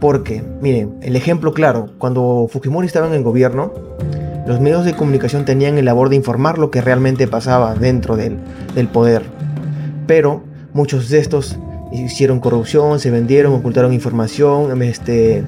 Porque, 0.00 0.42
miren, 0.62 0.96
el 1.02 1.16
ejemplo 1.16 1.52
claro, 1.52 1.90
cuando 1.98 2.48
Fujimori 2.50 2.86
estaba 2.86 3.08
en 3.08 3.12
el 3.12 3.22
gobierno, 3.22 3.74
los 4.46 4.58
medios 4.58 4.86
de 4.86 4.96
comunicación 4.96 5.44
tenían 5.44 5.76
el 5.76 5.84
labor 5.84 6.08
de 6.08 6.16
informar 6.16 6.56
lo 6.56 6.70
que 6.70 6.80
realmente 6.80 7.28
pasaba 7.28 7.74
dentro 7.74 8.16
del, 8.16 8.38
del 8.74 8.88
poder. 8.88 9.22
Pero 10.06 10.42
muchos 10.72 11.10
de 11.10 11.18
estos 11.18 11.58
hicieron 11.92 12.40
corrupción, 12.40 13.00
se 13.00 13.10
vendieron, 13.10 13.52
ocultaron 13.52 13.92
información, 13.92 14.80
este, 14.80 15.44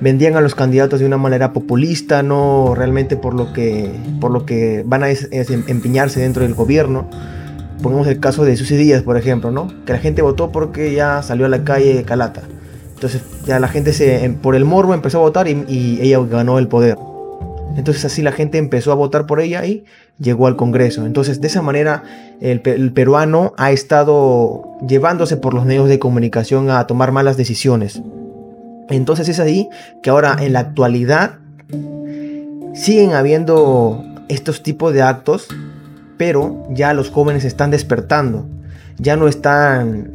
vendían 0.00 0.36
a 0.36 0.40
los 0.40 0.54
candidatos 0.54 1.00
de 1.00 1.06
una 1.06 1.16
manera 1.16 1.52
populista, 1.52 2.22
no 2.22 2.74
realmente 2.74 3.16
por 3.16 3.34
lo 3.34 3.52
que, 3.52 3.90
por 4.20 4.30
lo 4.30 4.46
que 4.46 4.82
van 4.86 5.02
a 5.02 5.10
es 5.10 5.28
empeñarse 5.30 6.20
dentro 6.20 6.42
del 6.42 6.54
gobierno. 6.54 7.08
Pongamos 7.82 8.06
el 8.06 8.20
caso 8.20 8.44
de 8.44 8.56
Susi 8.56 8.76
Díaz, 8.76 9.02
por 9.02 9.16
ejemplo, 9.16 9.50
¿no? 9.50 9.72
Que 9.84 9.92
la 9.92 9.98
gente 9.98 10.22
votó 10.22 10.50
porque 10.50 10.92
ya 10.92 11.22
salió 11.22 11.46
a 11.46 11.48
la 11.48 11.64
calle 11.64 12.04
Calata. 12.04 12.42
Entonces 12.94 13.22
ya 13.44 13.60
la 13.60 13.68
gente 13.68 13.92
se, 13.92 14.24
em, 14.24 14.34
por 14.36 14.54
el 14.56 14.64
morbo 14.64 14.94
empezó 14.94 15.18
a 15.18 15.20
votar 15.20 15.48
y, 15.48 15.64
y 15.68 16.00
ella 16.00 16.18
ganó 16.28 16.58
el 16.58 16.68
poder. 16.68 16.96
Entonces 17.76 18.04
así 18.06 18.22
la 18.22 18.32
gente 18.32 18.56
empezó 18.56 18.90
a 18.90 18.94
votar 18.94 19.26
por 19.26 19.40
ella 19.40 19.66
y 19.66 19.84
llegó 20.18 20.46
al 20.46 20.56
Congreso. 20.56 21.04
Entonces 21.04 21.42
de 21.42 21.48
esa 21.48 21.60
manera 21.60 22.02
el, 22.40 22.62
el 22.64 22.92
peruano 22.92 23.52
ha 23.58 23.70
estado 23.70 24.62
llevándose 24.88 25.36
por 25.36 25.52
los 25.52 25.66
medios 25.66 25.88
de 25.88 25.98
comunicación 25.98 26.70
a 26.70 26.86
tomar 26.86 27.12
malas 27.12 27.36
decisiones. 27.36 28.00
Entonces 28.88 29.28
es 29.28 29.40
ahí 29.40 29.68
que 30.02 30.10
ahora 30.10 30.36
en 30.40 30.52
la 30.52 30.60
actualidad 30.60 31.38
siguen 32.74 33.12
habiendo 33.12 34.04
estos 34.28 34.62
tipos 34.62 34.92
de 34.92 35.02
actos, 35.02 35.48
pero 36.16 36.62
ya 36.70 36.94
los 36.94 37.10
jóvenes 37.10 37.44
están 37.44 37.70
despertando. 37.70 38.46
Ya 38.98 39.16
no 39.16 39.28
están 39.28 40.12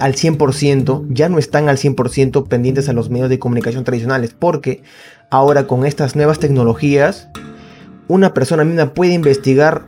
al 0.00 0.14
100%, 0.14 1.06
ya 1.10 1.28
no 1.28 1.38
están 1.38 1.68
al 1.68 1.76
100% 1.76 2.48
pendientes 2.48 2.88
a 2.88 2.92
los 2.92 3.10
medios 3.10 3.28
de 3.28 3.38
comunicación 3.38 3.84
tradicionales, 3.84 4.34
porque 4.38 4.82
ahora 5.30 5.66
con 5.66 5.84
estas 5.84 6.16
nuevas 6.16 6.38
tecnologías, 6.38 7.28
una 8.08 8.32
persona 8.32 8.64
misma 8.64 8.94
puede 8.94 9.12
investigar 9.12 9.84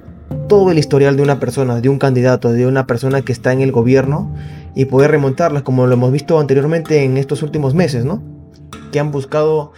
todo 0.49 0.71
el 0.71 0.79
historial 0.79 1.17
de 1.17 1.23
una 1.23 1.41
persona, 1.41 1.81
de 1.81 1.89
un 1.89 1.99
candidato, 1.99 2.53
de 2.53 2.67
una 2.67 2.87
persona 2.87 3.23
que 3.23 3.33
está 3.33 3.53
en 3.53 3.61
el 3.61 3.73
gobierno 3.73 4.35
y 4.77 4.85
poder 4.85 5.11
remontarlas, 5.11 5.63
como 5.63 5.87
lo 5.87 5.95
hemos 5.95 6.13
visto 6.13 6.39
anteriormente 6.39 7.03
en 7.03 7.17
estos 7.17 7.43
últimos 7.43 7.75
meses, 7.75 8.05
¿no? 8.05 8.23
Que 8.93 9.01
han 9.01 9.11
buscado 9.11 9.73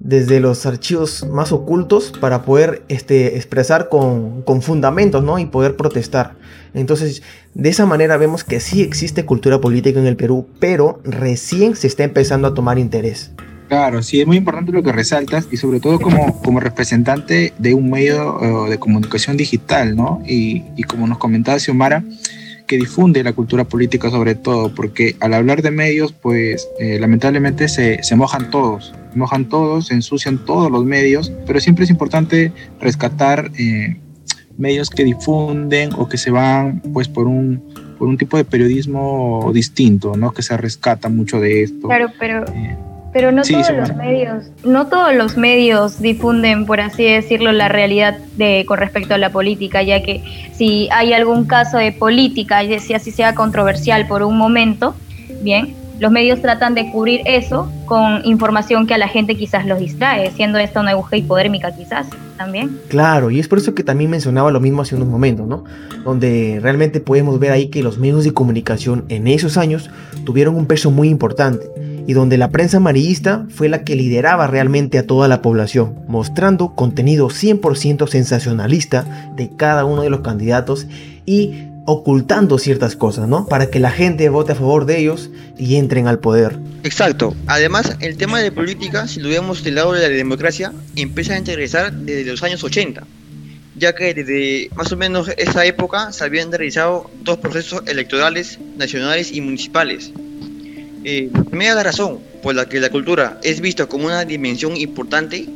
desde 0.00 0.40
los 0.40 0.66
archivos 0.66 1.24
más 1.30 1.52
ocultos 1.52 2.12
para 2.20 2.42
poder 2.42 2.82
este, 2.88 3.36
expresar 3.36 3.88
con, 3.88 4.42
con, 4.42 4.60
fundamentos 4.60 5.22
¿no? 5.22 5.38
y 5.38 5.46
poder 5.46 5.76
protestar. 5.76 6.34
Entonces, 6.74 7.22
de 7.54 7.68
esa 7.68 7.86
manera 7.86 8.16
vemos 8.16 8.42
que 8.42 8.58
sí 8.58 8.82
existe 8.82 9.24
cultura 9.24 9.60
política 9.60 10.00
en 10.00 10.08
el 10.08 10.16
Perú, 10.16 10.48
pero 10.58 11.00
recién 11.04 11.76
se 11.76 11.86
está 11.86 12.02
empezando 12.02 12.48
a 12.48 12.54
tomar 12.54 12.80
interés. 12.80 13.30
Claro, 13.68 14.02
sí, 14.02 14.20
es 14.20 14.26
muy 14.26 14.38
importante 14.38 14.72
lo 14.72 14.82
que 14.82 14.90
resaltas 14.90 15.46
y 15.52 15.56
sobre 15.56 15.78
todo 15.78 16.00
como, 16.00 16.42
como 16.42 16.58
representante 16.58 17.52
de 17.58 17.74
un 17.74 17.88
medio 17.88 18.38
uh, 18.38 18.68
de 18.68 18.78
comunicación 18.78 19.36
digital, 19.36 19.94
¿no? 19.94 20.20
Y, 20.26 20.64
y 20.76 20.82
como 20.82 21.06
nos 21.06 21.18
comentaba 21.18 21.60
Xiomara, 21.60 22.02
que 22.72 22.78
difunde 22.78 23.22
la 23.22 23.34
cultura 23.34 23.64
política 23.64 24.08
sobre 24.08 24.34
todo, 24.34 24.74
porque 24.74 25.14
al 25.20 25.34
hablar 25.34 25.60
de 25.60 25.70
medios, 25.70 26.14
pues 26.14 26.70
eh, 26.80 26.98
lamentablemente 26.98 27.68
se, 27.68 28.02
se, 28.02 28.16
mojan 28.16 28.50
todos, 28.50 28.94
mojan 29.14 29.50
todos, 29.50 29.88
se 29.88 29.94
ensucian 29.94 30.38
todos 30.46 30.70
los 30.70 30.82
medios, 30.86 31.30
pero 31.46 31.60
siempre 31.60 31.84
es 31.84 31.90
importante 31.90 32.50
rescatar 32.80 33.50
eh, 33.58 33.98
medios 34.56 34.88
que 34.88 35.04
difunden 35.04 35.90
o 35.98 36.08
que 36.08 36.16
se 36.16 36.30
van 36.30 36.80
pues 36.94 37.08
por 37.08 37.26
un, 37.26 37.62
por 37.98 38.08
un 38.08 38.16
tipo 38.16 38.38
de 38.38 38.44
periodismo 38.46 39.50
distinto, 39.52 40.16
¿no? 40.16 40.32
Que 40.32 40.40
se 40.40 40.56
rescata 40.56 41.10
mucho 41.10 41.40
de 41.40 41.64
esto. 41.64 41.88
Claro, 41.88 42.06
pero... 42.18 42.46
Eh, 42.54 42.78
pero 43.12 43.30
no 43.30 43.42
todos 43.42 43.70
los 43.70 43.94
medios, 43.94 44.44
no 44.64 44.86
todos 44.86 45.14
los 45.14 45.36
medios 45.36 46.00
difunden, 46.00 46.64
por 46.64 46.80
así 46.80 47.04
decirlo, 47.04 47.52
la 47.52 47.68
realidad 47.68 48.16
de 48.36 48.64
con 48.66 48.78
respecto 48.78 49.14
a 49.14 49.18
la 49.18 49.30
política, 49.30 49.82
ya 49.82 50.02
que 50.02 50.22
si 50.54 50.88
hay 50.90 51.12
algún 51.12 51.44
caso 51.44 51.76
de 51.76 51.92
política, 51.92 52.64
y 52.64 52.78
si 52.80 52.94
así 52.94 53.10
sea 53.10 53.34
controversial 53.34 54.06
por 54.06 54.22
un 54.22 54.38
momento, 54.38 54.94
bien, 55.42 55.74
los 56.00 56.10
medios 56.10 56.40
tratan 56.40 56.74
de 56.74 56.90
cubrir 56.90 57.20
eso 57.26 57.70
con 57.84 58.24
información 58.24 58.86
que 58.86 58.94
a 58.94 58.98
la 58.98 59.08
gente 59.08 59.36
quizás 59.36 59.66
los 59.66 59.78
distrae, 59.78 60.30
siendo 60.32 60.58
esta 60.58 60.80
una 60.80 60.92
aguja 60.92 61.16
hipodérmica 61.16 61.70
quizás 61.70 62.08
también. 62.38 62.80
Claro, 62.88 63.30
y 63.30 63.38
es 63.38 63.46
por 63.46 63.58
eso 63.58 63.74
que 63.74 63.84
también 63.84 64.10
mencionaba 64.10 64.50
lo 64.50 64.58
mismo 64.58 64.82
hace 64.82 64.96
unos 64.96 65.06
momentos, 65.06 65.46
¿no? 65.46 65.64
Donde 66.02 66.58
realmente 66.60 67.00
podemos 67.00 67.38
ver 67.38 67.52
ahí 67.52 67.68
que 67.68 67.82
los 67.82 67.98
medios 67.98 68.24
de 68.24 68.32
comunicación 68.32 69.04
en 69.10 69.28
esos 69.28 69.56
años 69.56 69.90
tuvieron 70.24 70.56
un 70.56 70.66
peso 70.66 70.90
muy 70.90 71.08
importante 71.08 71.66
y 72.06 72.12
donde 72.12 72.38
la 72.38 72.50
prensa 72.50 72.78
amarillista 72.78 73.46
fue 73.48 73.68
la 73.68 73.84
que 73.84 73.96
lideraba 73.96 74.46
realmente 74.46 74.98
a 74.98 75.06
toda 75.06 75.28
la 75.28 75.42
población, 75.42 76.00
mostrando 76.08 76.74
contenido 76.74 77.28
100% 77.28 78.08
sensacionalista 78.08 79.32
de 79.36 79.50
cada 79.56 79.84
uno 79.84 80.02
de 80.02 80.10
los 80.10 80.20
candidatos 80.20 80.86
y 81.26 81.68
ocultando 81.84 82.58
ciertas 82.58 82.94
cosas, 82.96 83.28
¿no? 83.28 83.46
Para 83.46 83.66
que 83.66 83.80
la 83.80 83.90
gente 83.90 84.28
vote 84.28 84.52
a 84.52 84.54
favor 84.54 84.86
de 84.86 84.98
ellos 85.00 85.30
y 85.58 85.76
entren 85.76 86.06
al 86.06 86.20
poder. 86.20 86.58
Exacto. 86.84 87.34
Además, 87.46 87.96
el 88.00 88.16
tema 88.16 88.40
de 88.40 88.52
política, 88.52 89.08
si 89.08 89.20
lo 89.20 89.28
vemos 89.28 89.64
del 89.64 89.76
lado 89.76 89.92
de 89.92 90.00
la 90.00 90.08
democracia, 90.08 90.72
empieza 90.96 91.34
a 91.34 91.38
interesar 91.38 91.92
desde 91.92 92.30
los 92.30 92.42
años 92.42 92.62
80, 92.62 93.04
ya 93.76 93.94
que 93.94 94.14
desde 94.14 94.70
más 94.76 94.92
o 94.92 94.96
menos 94.96 95.28
esa 95.36 95.64
época 95.64 96.12
se 96.12 96.24
habían 96.24 96.52
realizado 96.52 97.10
dos 97.22 97.38
procesos 97.38 97.82
electorales 97.86 98.58
nacionales 98.76 99.32
y 99.32 99.40
municipales, 99.40 100.12
eh, 101.04 101.30
la 101.52 101.82
razón 101.82 102.18
por 102.42 102.54
la 102.54 102.68
que 102.68 102.80
la 102.80 102.90
cultura 102.90 103.38
es 103.42 103.60
vista 103.60 103.86
como 103.86 104.06
una 104.06 104.24
dimensión 104.24 104.76
importante 104.76 105.46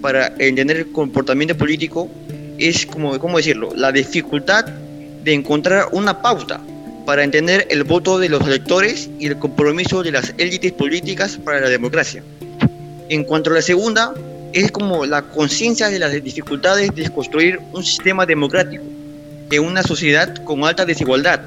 para 0.00 0.34
entender 0.38 0.76
el 0.76 0.92
comportamiento 0.92 1.56
político 1.56 2.10
es 2.58 2.86
como, 2.86 3.18
¿cómo 3.18 3.38
decirlo? 3.38 3.70
La 3.74 3.90
dificultad 3.90 4.66
de 4.66 5.32
encontrar 5.32 5.88
una 5.92 6.20
pauta 6.20 6.60
para 7.06 7.24
entender 7.24 7.66
el 7.70 7.84
voto 7.84 8.18
de 8.18 8.28
los 8.28 8.46
electores 8.46 9.10
y 9.18 9.26
el 9.26 9.38
compromiso 9.38 10.02
de 10.02 10.12
las 10.12 10.34
élites 10.38 10.72
políticas 10.72 11.38
para 11.42 11.60
la 11.60 11.68
democracia. 11.68 12.22
En 13.08 13.24
cuanto 13.24 13.50
a 13.50 13.54
la 13.54 13.62
segunda, 13.62 14.14
es 14.52 14.70
como 14.70 15.04
la 15.04 15.22
conciencia 15.22 15.88
de 15.88 15.98
las 15.98 16.12
dificultades 16.22 16.94
de 16.94 17.10
construir 17.10 17.60
un 17.72 17.84
sistema 17.84 18.24
democrático 18.24 18.84
en 19.50 19.62
una 19.64 19.82
sociedad 19.82 20.34
con 20.44 20.64
alta 20.64 20.84
desigualdad, 20.84 21.40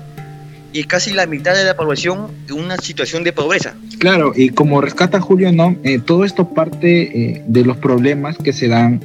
y 0.77 0.83
casi 0.83 1.11
la 1.11 1.25
mitad 1.25 1.55
de 1.55 1.63
la 1.63 1.75
población 1.75 2.27
en 2.47 2.55
una 2.55 2.77
situación 2.77 3.23
de 3.23 3.33
pobreza. 3.33 3.73
Claro, 3.97 4.33
y 4.35 4.49
como 4.49 4.79
rescata 4.79 5.19
Julio, 5.19 5.51
¿no? 5.51 5.75
Eh, 5.83 5.99
todo 5.99 6.23
esto 6.23 6.49
parte 6.49 7.01
eh, 7.01 7.43
de 7.47 7.65
los 7.65 7.77
problemas 7.77 8.37
que 8.37 8.53
se 8.53 8.67
dan 8.67 9.01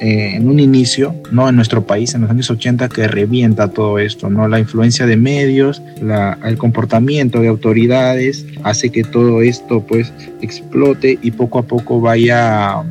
eh, 0.00 0.32
en 0.34 0.48
un 0.48 0.58
inicio, 0.58 1.14
¿no? 1.30 1.48
En 1.48 1.54
nuestro 1.54 1.86
país, 1.86 2.14
en 2.14 2.22
los 2.22 2.30
años 2.30 2.50
80, 2.50 2.88
que 2.88 3.06
revienta 3.06 3.68
todo 3.68 4.00
esto, 4.00 4.28
¿no? 4.28 4.48
La 4.48 4.58
influencia 4.58 5.06
de 5.06 5.16
medios, 5.16 5.80
la, 6.02 6.36
el 6.44 6.58
comportamiento 6.58 7.40
de 7.40 7.46
autoridades 7.46 8.44
hace 8.64 8.90
que 8.90 9.04
todo 9.04 9.40
esto, 9.40 9.86
pues, 9.86 10.12
explote 10.42 11.18
y 11.22 11.30
poco 11.30 11.60
a 11.60 11.62
poco 11.62 12.00
vaya 12.00 12.82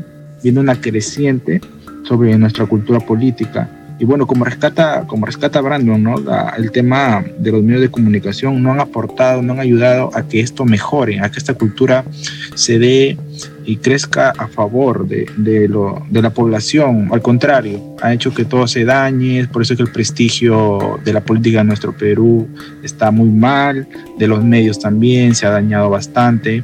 viendo 0.42 0.62
una 0.62 0.80
creciente 0.80 1.60
sobre 2.04 2.38
nuestra 2.38 2.66
cultura 2.66 3.02
política 3.02 3.70
y 4.00 4.06
bueno, 4.06 4.28
como 4.28 4.44
rescata, 4.46 5.06
como 5.08 5.26
rescata 5.26 5.62
Brandon, 5.62 6.02
¿no? 6.02 6.16
el 6.58 6.72
tema 6.72 7.24
de 7.38 7.52
los 7.52 7.64
medios 7.64 7.82
de 7.82 7.92
comunicación 7.92 8.62
no 8.62 8.72
han 8.72 8.80
aportado, 8.80 9.42
no 9.42 9.54
han 9.54 9.60
ayudado 9.60 10.10
a 10.14 10.28
que 10.28 10.40
esto 10.40 10.66
mejore, 10.66 11.20
a 11.20 11.30
que 11.30 11.38
esta 11.38 11.54
cultura 11.54 12.04
se 12.56 12.80
dé 12.80 13.18
y 13.66 13.78
crezca 13.78 14.32
a 14.32 14.48
favor 14.48 15.08
de, 15.08 15.26
de, 15.38 15.68
lo, 15.68 16.06
de 16.10 16.22
la 16.22 16.32
población. 16.32 17.10
Al 17.12 17.22
contrario, 17.22 17.96
ha 18.02 18.14
hecho 18.14 18.34
que 18.34 18.46
todo 18.46 18.68
se 18.68 18.84
dañe, 18.84 19.48
por 19.48 19.62
eso 19.62 19.74
es 19.74 19.78
que 19.78 19.84
el 19.84 19.92
prestigio 19.92 21.00
de 21.04 21.14
la 21.14 21.22
política 21.22 21.62
en 21.62 21.68
nuestro 21.68 21.96
Perú 21.96 22.48
está 22.84 23.12
muy 23.12 23.30
mal, 23.30 23.88
de 24.18 24.28
los 24.28 24.44
medios 24.44 24.80
también 24.80 25.36
se 25.36 25.46
ha 25.46 25.52
dañado 25.52 25.90
bastante 25.90 26.64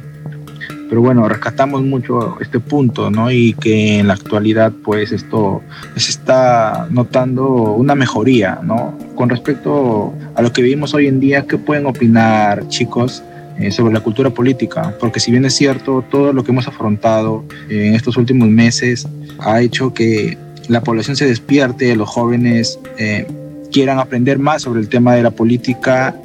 pero 0.90 1.02
bueno, 1.02 1.28
rescatamos 1.28 1.82
mucho 1.82 2.36
este 2.40 2.58
punto, 2.58 3.12
¿no? 3.12 3.30
Y 3.30 3.54
que 3.54 4.00
en 4.00 4.08
la 4.08 4.14
actualidad, 4.14 4.72
pues 4.82 5.12
esto 5.12 5.62
se 5.94 6.10
está 6.10 6.88
notando 6.90 7.46
una 7.48 7.94
mejoría, 7.94 8.58
¿no? 8.64 8.98
Con 9.14 9.28
respecto 9.28 10.12
a 10.34 10.42
lo 10.42 10.52
que 10.52 10.62
vivimos 10.62 10.92
hoy 10.92 11.06
en 11.06 11.20
día, 11.20 11.46
¿qué 11.46 11.58
pueden 11.58 11.86
opinar, 11.86 12.66
chicos? 12.68 13.22
Eh, 13.58 13.70
sobre 13.70 13.92
la 13.92 14.00
cultura 14.00 14.30
política, 14.30 14.94
porque 14.98 15.20
si 15.20 15.30
bien 15.30 15.44
es 15.44 15.54
cierto, 15.54 16.02
todo 16.10 16.32
lo 16.32 16.42
que 16.42 16.50
hemos 16.50 16.66
afrontado 16.66 17.44
en 17.68 17.94
estos 17.94 18.16
últimos 18.16 18.48
meses 18.48 19.06
ha 19.38 19.60
hecho 19.60 19.92
que 19.92 20.38
la 20.68 20.80
población 20.80 21.14
se 21.14 21.26
despierte, 21.26 21.94
los 21.94 22.08
jóvenes 22.08 22.78
eh, 22.96 23.26
quieran 23.70 23.98
aprender 23.98 24.38
más 24.38 24.62
sobre 24.62 24.80
el 24.80 24.88
tema 24.88 25.14
de 25.14 25.22
la 25.22 25.30
política 25.30 26.16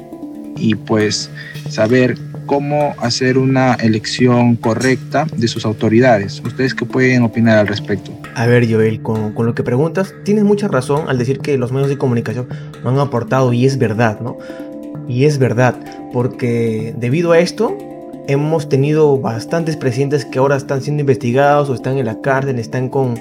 y 0.56 0.76
pues 0.76 1.30
saber 1.68 2.16
cómo 2.46 2.94
hacer 2.98 3.36
una 3.36 3.74
elección 3.74 4.56
correcta 4.56 5.26
de 5.36 5.48
sus 5.48 5.66
autoridades. 5.66 6.42
¿Ustedes 6.44 6.74
qué 6.74 6.84
pueden 6.84 7.22
opinar 7.22 7.58
al 7.58 7.66
respecto? 7.66 8.12
A 8.34 8.46
ver, 8.46 8.70
Joel, 8.70 9.02
con, 9.02 9.32
con, 9.32 9.46
lo 9.46 9.54
que 9.54 9.62
preguntas, 9.62 10.14
tienes 10.24 10.44
mucha 10.44 10.68
razón 10.68 11.08
al 11.08 11.18
decir 11.18 11.40
que 11.40 11.58
los 11.58 11.72
medios 11.72 11.88
de 11.88 11.98
comunicación 11.98 12.48
no 12.82 12.90
han 12.90 12.98
aportado 12.98 13.52
y 13.52 13.66
es 13.66 13.78
verdad, 13.78 14.20
¿no? 14.20 14.38
Y 15.08 15.24
es 15.24 15.38
verdad, 15.38 15.74
porque 16.12 16.94
debido 16.96 17.32
a 17.32 17.38
esto 17.38 17.76
hemos 18.28 18.68
tenido 18.68 19.18
bastantes 19.18 19.76
presidentes 19.76 20.24
que 20.24 20.38
ahora 20.38 20.56
están 20.56 20.82
siendo 20.82 21.00
investigados 21.00 21.68
o 21.70 21.74
están 21.74 21.98
en 21.98 22.06
la 22.06 22.20
cárcel, 22.20 22.58
están 22.58 22.88
con, 22.88 23.14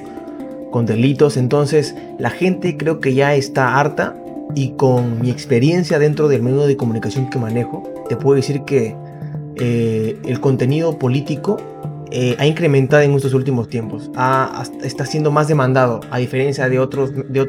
con 0.72 0.86
delitos, 0.86 1.38
entonces 1.38 1.96
la 2.17 2.29
gente 2.29 2.75
creo 2.77 3.00
que 3.00 3.13
ya 3.13 3.36
está 3.36 3.79
harta 3.79 4.15
y 4.55 4.72
con 4.72 5.22
mi 5.22 5.29
experiencia 5.29 6.00
dentro 6.00 6.27
del 6.27 6.41
medio 6.41 6.65
de 6.65 6.77
comunicación 6.77 7.29
que 7.29 7.38
manejo, 7.38 7.84
te 8.10 8.15
puedo 8.15 8.36
decir 8.36 8.62
que 8.62 8.96
eh, 9.58 10.18
el 10.26 10.40
contenido 10.40 11.00
político 11.00 11.58
eh, 12.12 12.36
ha 12.40 12.46
incrementado 12.46 13.04
en 13.04 13.14
estos 13.14 13.34
últimos 13.34 13.68
tiempos. 13.68 14.10
está 14.84 15.06
siendo 15.06 15.32
más 15.32 15.48
demandado, 15.48 16.02
a 16.12 16.18
diferencia 16.18 16.70
de 16.70 16.80
otros, 16.80 17.12
de 17.14 17.40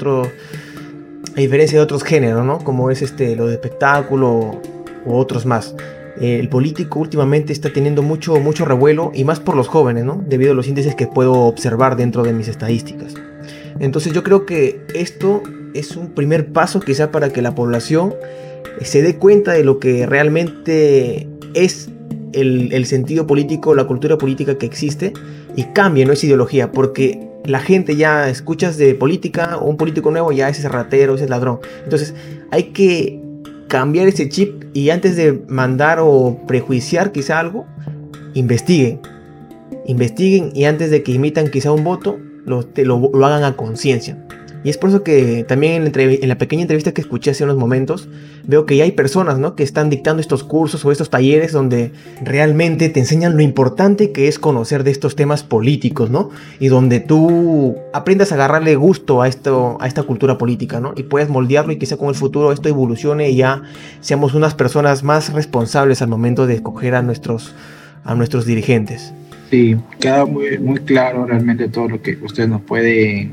a 1.36 1.40
diferencia 1.40 1.78
de 1.78 1.84
otros 1.84 2.02
géneros, 2.02 2.44
¿no? 2.44 2.58
Como 2.58 2.90
es 2.90 3.02
este, 3.02 3.36
lo 3.36 3.46
de 3.46 3.54
espectáculo 3.54 4.60
u 5.04 5.14
otros 5.14 5.46
más. 5.46 5.74
eh, 6.18 6.38
el 6.40 6.48
político 6.48 6.98
últimamente 6.98 7.52
está 7.52 7.70
teniendo 7.72 8.02
mucho, 8.02 8.36
mucho 8.36 8.64
revuelo 8.64 9.12
y 9.14 9.24
más 9.24 9.38
por 9.38 9.54
los 9.54 9.68
jóvenes, 9.68 10.04
¿no? 10.04 10.24
Debido 10.26 10.52
a 10.52 10.54
los 10.54 10.66
índices 10.66 10.94
que 10.94 11.06
puedo 11.06 11.32
observar 11.32 11.96
dentro 11.96 12.22
de 12.22 12.32
mis 12.32 12.48
estadísticas. 12.48 13.14
Entonces 13.78 14.14
yo 14.14 14.22
creo 14.22 14.46
que 14.46 14.80
esto 14.94 15.42
es 15.74 15.96
un 15.96 16.14
primer 16.14 16.52
paso 16.52 16.80
quizá 16.80 17.12
para 17.12 17.30
que 17.30 17.42
la 17.42 17.54
población 17.54 18.14
se 18.80 19.02
dé 19.02 19.16
cuenta 19.16 19.52
de 19.52 19.64
lo 19.64 19.78
que 19.78 20.06
realmente 20.06 21.28
es 21.54 21.90
el, 22.36 22.86
sentido 22.86 23.26
político, 23.26 23.74
la 23.74 23.84
cultura 23.84 24.18
política 24.18 24.58
que 24.58 24.66
existe 24.66 25.12
y 25.56 25.64
cambie, 25.64 26.04
no 26.04 26.12
es 26.12 26.22
ideología, 26.22 26.70
porque 26.70 27.20
la 27.44 27.60
gente 27.60 27.96
ya 27.96 28.28
escuchas 28.28 28.76
de 28.76 28.94
política, 28.94 29.58
un 29.58 29.76
político 29.76 30.10
nuevo 30.10 30.32
ya 30.32 30.48
es 30.48 30.58
ese 30.58 30.68
ratero, 30.68 31.14
ese 31.14 31.28
ladrón. 31.28 31.60
Entonces 31.84 32.14
hay 32.50 32.64
que 32.64 33.20
cambiar 33.68 34.06
ese 34.06 34.28
chip 34.28 34.64
y 34.74 34.90
antes 34.90 35.16
de 35.16 35.42
mandar 35.48 35.98
o 36.00 36.40
prejuiciar 36.46 37.12
quizá 37.12 37.38
algo, 37.38 37.66
investiguen. 38.34 39.00
Investiguen 39.86 40.50
y 40.54 40.64
antes 40.64 40.90
de 40.90 41.02
que 41.02 41.12
imitan 41.12 41.50
quizá 41.50 41.72
un 41.72 41.84
voto, 41.84 42.18
lo, 42.44 42.64
lo 42.76 43.26
hagan 43.26 43.44
a 43.44 43.56
conciencia. 43.56 44.18
Y 44.66 44.70
es 44.70 44.78
por 44.78 44.90
eso 44.90 45.04
que 45.04 45.44
también 45.44 45.92
en, 45.94 46.28
la 46.28 46.38
pequeña 46.38 46.62
entrevista 46.62 46.90
que 46.90 47.00
escuché 47.00 47.30
hace 47.30 47.44
unos 47.44 47.56
momentos, 47.56 48.08
veo 48.42 48.66
que 48.66 48.76
ya 48.76 48.82
hay 48.82 48.90
personas 48.90 49.38
¿no? 49.38 49.54
que 49.54 49.62
están 49.62 49.90
dictando 49.90 50.20
estos 50.20 50.42
cursos 50.42 50.84
o 50.84 50.90
estos 50.90 51.08
talleres 51.08 51.52
donde 51.52 51.92
realmente 52.20 52.88
te 52.88 52.98
enseñan 52.98 53.36
lo 53.36 53.42
importante 53.42 54.10
que 54.10 54.26
es 54.26 54.40
conocer 54.40 54.82
de 54.82 54.90
estos 54.90 55.14
temas 55.14 55.44
políticos, 55.44 56.10
¿no? 56.10 56.30
Y 56.58 56.66
donde 56.66 56.98
tú 56.98 57.76
aprendas 57.92 58.32
a 58.32 58.34
agarrarle 58.34 58.74
gusto 58.74 59.22
a, 59.22 59.28
esto, 59.28 59.78
a 59.80 59.86
esta 59.86 60.02
cultura 60.02 60.36
política, 60.36 60.80
¿no? 60.80 60.94
Y 60.96 61.04
puedas 61.04 61.28
moldearlo 61.28 61.72
y 61.72 61.78
quizá 61.78 61.96
con 61.96 62.08
el 62.08 62.16
futuro 62.16 62.50
esto 62.50 62.68
evolucione 62.68 63.30
y 63.30 63.36
ya 63.36 63.62
seamos 64.00 64.34
unas 64.34 64.56
personas 64.56 65.04
más 65.04 65.32
responsables 65.32 66.02
al 66.02 66.08
momento 66.08 66.48
de 66.48 66.54
escoger 66.54 66.96
a 66.96 67.02
nuestros, 67.02 67.54
a 68.02 68.16
nuestros 68.16 68.46
dirigentes. 68.46 69.12
Sí, 69.48 69.76
queda 70.00 70.26
muy, 70.26 70.58
muy 70.58 70.80
claro 70.80 71.24
realmente 71.24 71.68
todo 71.68 71.88
lo 71.88 72.02
que 72.02 72.18
usted 72.20 72.48
nos 72.48 72.62
puede 72.62 73.30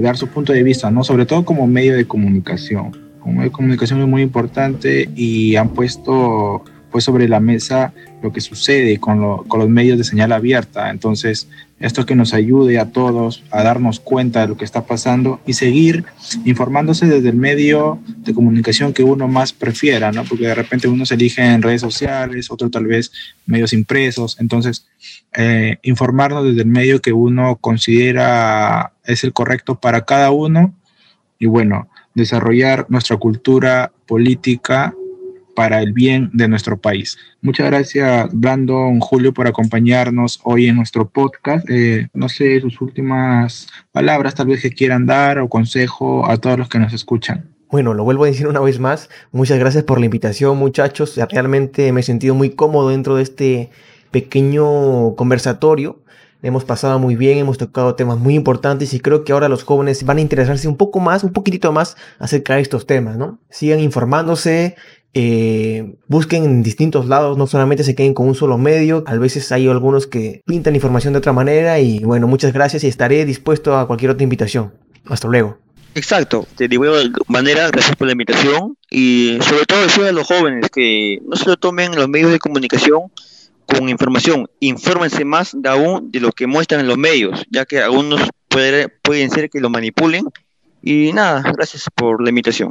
dar 0.00 0.16
su 0.16 0.28
punto 0.28 0.52
de 0.52 0.62
vista, 0.62 0.90
¿no? 0.90 1.04
Sobre 1.04 1.26
todo 1.26 1.44
como 1.44 1.66
medio 1.66 1.96
de 1.96 2.06
comunicación. 2.06 2.92
Como 3.20 3.34
medio 3.34 3.50
de 3.50 3.52
comunicación 3.52 4.00
es 4.00 4.08
muy 4.08 4.22
importante 4.22 5.08
y 5.14 5.56
han 5.56 5.70
puesto 5.70 6.64
pues 6.90 7.04
sobre 7.04 7.28
la 7.28 7.40
mesa 7.40 7.92
lo 8.22 8.32
que 8.32 8.40
sucede 8.40 8.98
con, 8.98 9.20
los 9.20 9.68
medios 9.68 9.98
de 9.98 10.04
señal 10.04 10.32
abierta. 10.32 10.90
Entonces, 10.90 11.48
esto 11.78 12.06
que 12.06 12.14
nos 12.14 12.34
ayude 12.34 12.78
a 12.78 12.90
todos 12.90 13.44
a 13.50 13.62
darnos 13.62 14.00
cuenta 14.00 14.40
de 14.40 14.48
lo 14.48 14.56
que 14.56 14.64
está 14.64 14.84
pasando 14.86 15.40
y 15.46 15.52
seguir 15.52 16.04
informándose 16.44 17.06
desde 17.06 17.28
el 17.28 17.36
medio 17.36 18.00
de 18.06 18.34
comunicación 18.34 18.92
que 18.92 19.04
uno 19.04 19.28
más 19.28 19.52
prefiera, 19.52 20.10
¿no? 20.10 20.24
Porque 20.24 20.46
de 20.46 20.54
repente 20.54 20.88
uno 20.88 21.06
se 21.06 21.14
elige 21.14 21.44
en 21.44 21.62
redes 21.62 21.80
sociales, 21.80 22.50
otro 22.50 22.70
tal 22.70 22.86
vez 22.86 23.12
medios 23.46 23.72
impresos. 23.72 24.36
Entonces, 24.40 24.86
eh, 25.36 25.78
informarnos 25.82 26.44
desde 26.44 26.62
el 26.62 26.68
medio 26.68 27.00
que 27.00 27.12
uno 27.12 27.56
considera 27.56 28.92
es 29.04 29.22
el 29.22 29.32
correcto 29.32 29.78
para 29.78 30.04
cada 30.04 30.30
uno 30.30 30.74
y 31.38 31.46
bueno, 31.46 31.88
desarrollar 32.14 32.86
nuestra 32.88 33.16
cultura 33.16 33.92
política 34.06 34.94
para 35.58 35.82
el 35.82 35.92
bien 35.92 36.30
de 36.32 36.46
nuestro 36.46 36.80
país. 36.80 37.18
Muchas 37.42 37.66
gracias, 37.66 38.28
Brandon, 38.32 39.00
Julio, 39.00 39.34
por 39.34 39.48
acompañarnos 39.48 40.38
hoy 40.44 40.68
en 40.68 40.76
nuestro 40.76 41.08
podcast. 41.08 41.68
Eh, 41.68 42.06
no 42.14 42.28
sé, 42.28 42.60
sus 42.60 42.80
últimas 42.80 43.66
palabras 43.90 44.36
tal 44.36 44.46
vez 44.46 44.62
que 44.62 44.70
quieran 44.70 45.04
dar 45.04 45.40
o 45.40 45.48
consejo 45.48 46.30
a 46.30 46.36
todos 46.36 46.60
los 46.60 46.68
que 46.68 46.78
nos 46.78 46.92
escuchan. 46.92 47.56
Bueno, 47.72 47.92
lo 47.92 48.04
vuelvo 48.04 48.22
a 48.22 48.28
decir 48.28 48.46
una 48.46 48.60
vez 48.60 48.78
más. 48.78 49.10
Muchas 49.32 49.58
gracias 49.58 49.82
por 49.82 49.98
la 49.98 50.04
invitación, 50.04 50.56
muchachos. 50.58 51.18
Realmente 51.28 51.90
me 51.90 52.02
he 52.02 52.04
sentido 52.04 52.36
muy 52.36 52.50
cómodo 52.50 52.90
dentro 52.90 53.16
de 53.16 53.24
este 53.24 53.70
pequeño 54.12 55.16
conversatorio. 55.16 56.04
Hemos 56.40 56.64
pasado 56.64 57.00
muy 57.00 57.16
bien, 57.16 57.38
hemos 57.38 57.58
tocado 57.58 57.96
temas 57.96 58.16
muy 58.16 58.36
importantes 58.36 58.94
y 58.94 59.00
creo 59.00 59.24
que 59.24 59.32
ahora 59.32 59.48
los 59.48 59.64
jóvenes 59.64 60.04
van 60.04 60.18
a 60.18 60.20
interesarse 60.20 60.68
un 60.68 60.76
poco 60.76 61.00
más, 61.00 61.24
un 61.24 61.32
poquitito 61.32 61.72
más 61.72 61.96
acerca 62.20 62.54
de 62.54 62.60
estos 62.60 62.86
temas, 62.86 63.16
¿no? 63.16 63.40
Sigan 63.50 63.80
informándose, 63.80 64.76
eh, 65.14 65.96
busquen 66.06 66.44
en 66.44 66.62
distintos 66.62 67.06
lados, 67.06 67.38
no 67.38 67.46
solamente 67.46 67.84
se 67.84 67.94
queden 67.94 68.14
con 68.14 68.28
un 68.28 68.34
solo 68.34 68.58
medio, 68.58 69.04
a 69.06 69.16
veces 69.16 69.50
hay 69.52 69.66
algunos 69.68 70.06
que 70.06 70.42
pintan 70.46 70.74
información 70.74 71.14
de 71.14 71.18
otra 71.18 71.32
manera 71.32 71.80
y 71.80 72.00
bueno, 72.00 72.26
muchas 72.26 72.52
gracias 72.52 72.84
y 72.84 72.88
estaré 72.88 73.24
dispuesto 73.24 73.76
a 73.76 73.86
cualquier 73.86 74.10
otra 74.10 74.24
invitación. 74.24 74.74
Hasta 75.06 75.28
luego. 75.28 75.58
Exacto, 75.94 76.46
de 76.56 76.66
igual 76.70 77.12
manera, 77.26 77.68
gracias 77.70 77.96
por 77.96 78.06
la 78.06 78.12
invitación 78.12 78.76
y 78.90 79.38
sobre 79.40 79.64
todo 79.64 79.82
decir 79.82 80.04
a 80.04 80.12
los 80.12 80.26
jóvenes 80.26 80.70
que 80.70 81.20
no 81.26 81.34
se 81.34 81.46
lo 81.46 81.56
tomen 81.56 81.96
los 81.96 82.08
medios 82.08 82.30
de 82.30 82.38
comunicación 82.38 83.10
con 83.66 83.88
información, 83.88 84.48
infórmense 84.60 85.24
más 85.24 85.52
de 85.54 85.68
aún 85.68 86.10
de 86.10 86.20
lo 86.20 86.32
que 86.32 86.46
muestran 86.46 86.80
en 86.80 86.88
los 86.88 86.96
medios, 86.96 87.44
ya 87.50 87.66
que 87.66 87.80
algunos 87.80 88.20
puede, 88.48 88.88
pueden 88.88 89.30
ser 89.30 89.50
que 89.50 89.60
lo 89.60 89.70
manipulen. 89.70 90.24
Y 90.82 91.12
nada, 91.12 91.42
gracias 91.54 91.84
por 91.94 92.22
la 92.22 92.30
invitación. 92.30 92.70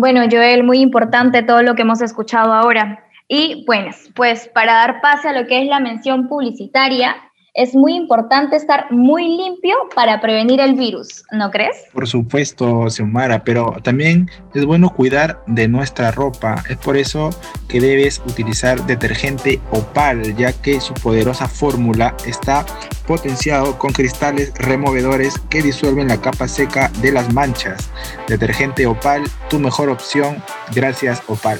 Bueno, 0.00 0.20
Joel, 0.30 0.62
muy 0.62 0.78
importante 0.78 1.42
todo 1.42 1.60
lo 1.62 1.74
que 1.74 1.82
hemos 1.82 2.00
escuchado 2.00 2.52
ahora. 2.52 3.04
Y 3.26 3.64
bueno, 3.66 3.90
pues 4.14 4.46
para 4.46 4.74
dar 4.74 5.00
pase 5.00 5.28
a 5.28 5.32
lo 5.32 5.48
que 5.48 5.60
es 5.60 5.66
la 5.66 5.80
mención 5.80 6.28
publicitaria, 6.28 7.16
es 7.58 7.74
muy 7.74 7.96
importante 7.96 8.54
estar 8.54 8.86
muy 8.92 9.36
limpio 9.36 9.74
para 9.92 10.20
prevenir 10.20 10.60
el 10.60 10.74
virus, 10.74 11.24
¿no 11.32 11.50
crees? 11.50 11.76
Por 11.92 12.06
supuesto, 12.06 12.88
Xiomara, 12.88 13.42
pero 13.42 13.74
también 13.82 14.30
es 14.54 14.64
bueno 14.64 14.90
cuidar 14.90 15.42
de 15.48 15.66
nuestra 15.66 16.12
ropa. 16.12 16.62
Es 16.70 16.76
por 16.76 16.96
eso 16.96 17.30
que 17.66 17.80
debes 17.80 18.22
utilizar 18.24 18.86
detergente 18.86 19.60
Opal, 19.72 20.36
ya 20.36 20.52
que 20.52 20.80
su 20.80 20.94
poderosa 20.94 21.48
fórmula 21.48 22.14
está 22.24 22.64
potenciado 23.08 23.76
con 23.76 23.92
cristales 23.92 24.52
removedores 24.54 25.36
que 25.50 25.60
disuelven 25.60 26.06
la 26.06 26.20
capa 26.20 26.46
seca 26.46 26.92
de 27.02 27.10
las 27.10 27.34
manchas. 27.34 27.90
Detergente 28.28 28.86
Opal, 28.86 29.24
tu 29.50 29.58
mejor 29.58 29.88
opción. 29.88 30.36
Gracias, 30.76 31.20
Opal. 31.26 31.58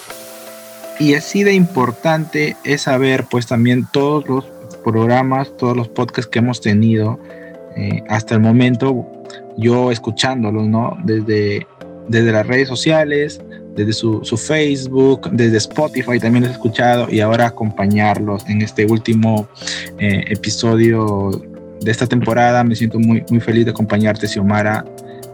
Y 1.01 1.15
así 1.15 1.43
de 1.43 1.55
importante 1.55 2.57
es 2.63 2.83
saber 2.83 3.25
pues 3.29 3.49
también 3.49 3.87
todos 3.93 4.29
los 4.29 4.58
programas, 4.93 5.57
todos 5.57 5.77
los 5.77 5.89
podcasts 5.89 6.31
que 6.31 6.39
hemos 6.39 6.61
tenido 6.61 7.19
eh, 7.77 8.03
hasta 8.09 8.35
el 8.35 8.41
momento, 8.41 9.07
yo 9.57 9.91
escuchándolos, 9.91 10.67
¿no? 10.67 10.97
Desde, 11.05 11.67
desde 12.09 12.33
las 12.33 12.47
redes 12.47 12.69
sociales, 12.69 13.41
desde 13.77 13.93
su, 13.93 14.25
su, 14.25 14.37
Facebook, 14.37 15.31
desde 15.31 15.59
Spotify 15.59 16.19
también 16.19 16.43
los 16.43 16.51
he 16.51 16.55
escuchado 16.55 17.09
y 17.09 17.21
ahora 17.21 17.47
acompañarlos 17.47 18.49
en 18.49 18.63
este 18.63 18.87
último 18.87 19.49
eh, 19.99 20.25
episodio 20.29 21.31
de 21.81 21.91
esta 21.91 22.07
temporada. 22.07 22.65
Me 22.65 22.75
siento 22.75 22.99
muy, 22.99 23.25
muy 23.31 23.41
feliz 23.41 23.65
de 23.65 23.71
acompañarte, 23.71 24.27
Xiomara. 24.27 24.85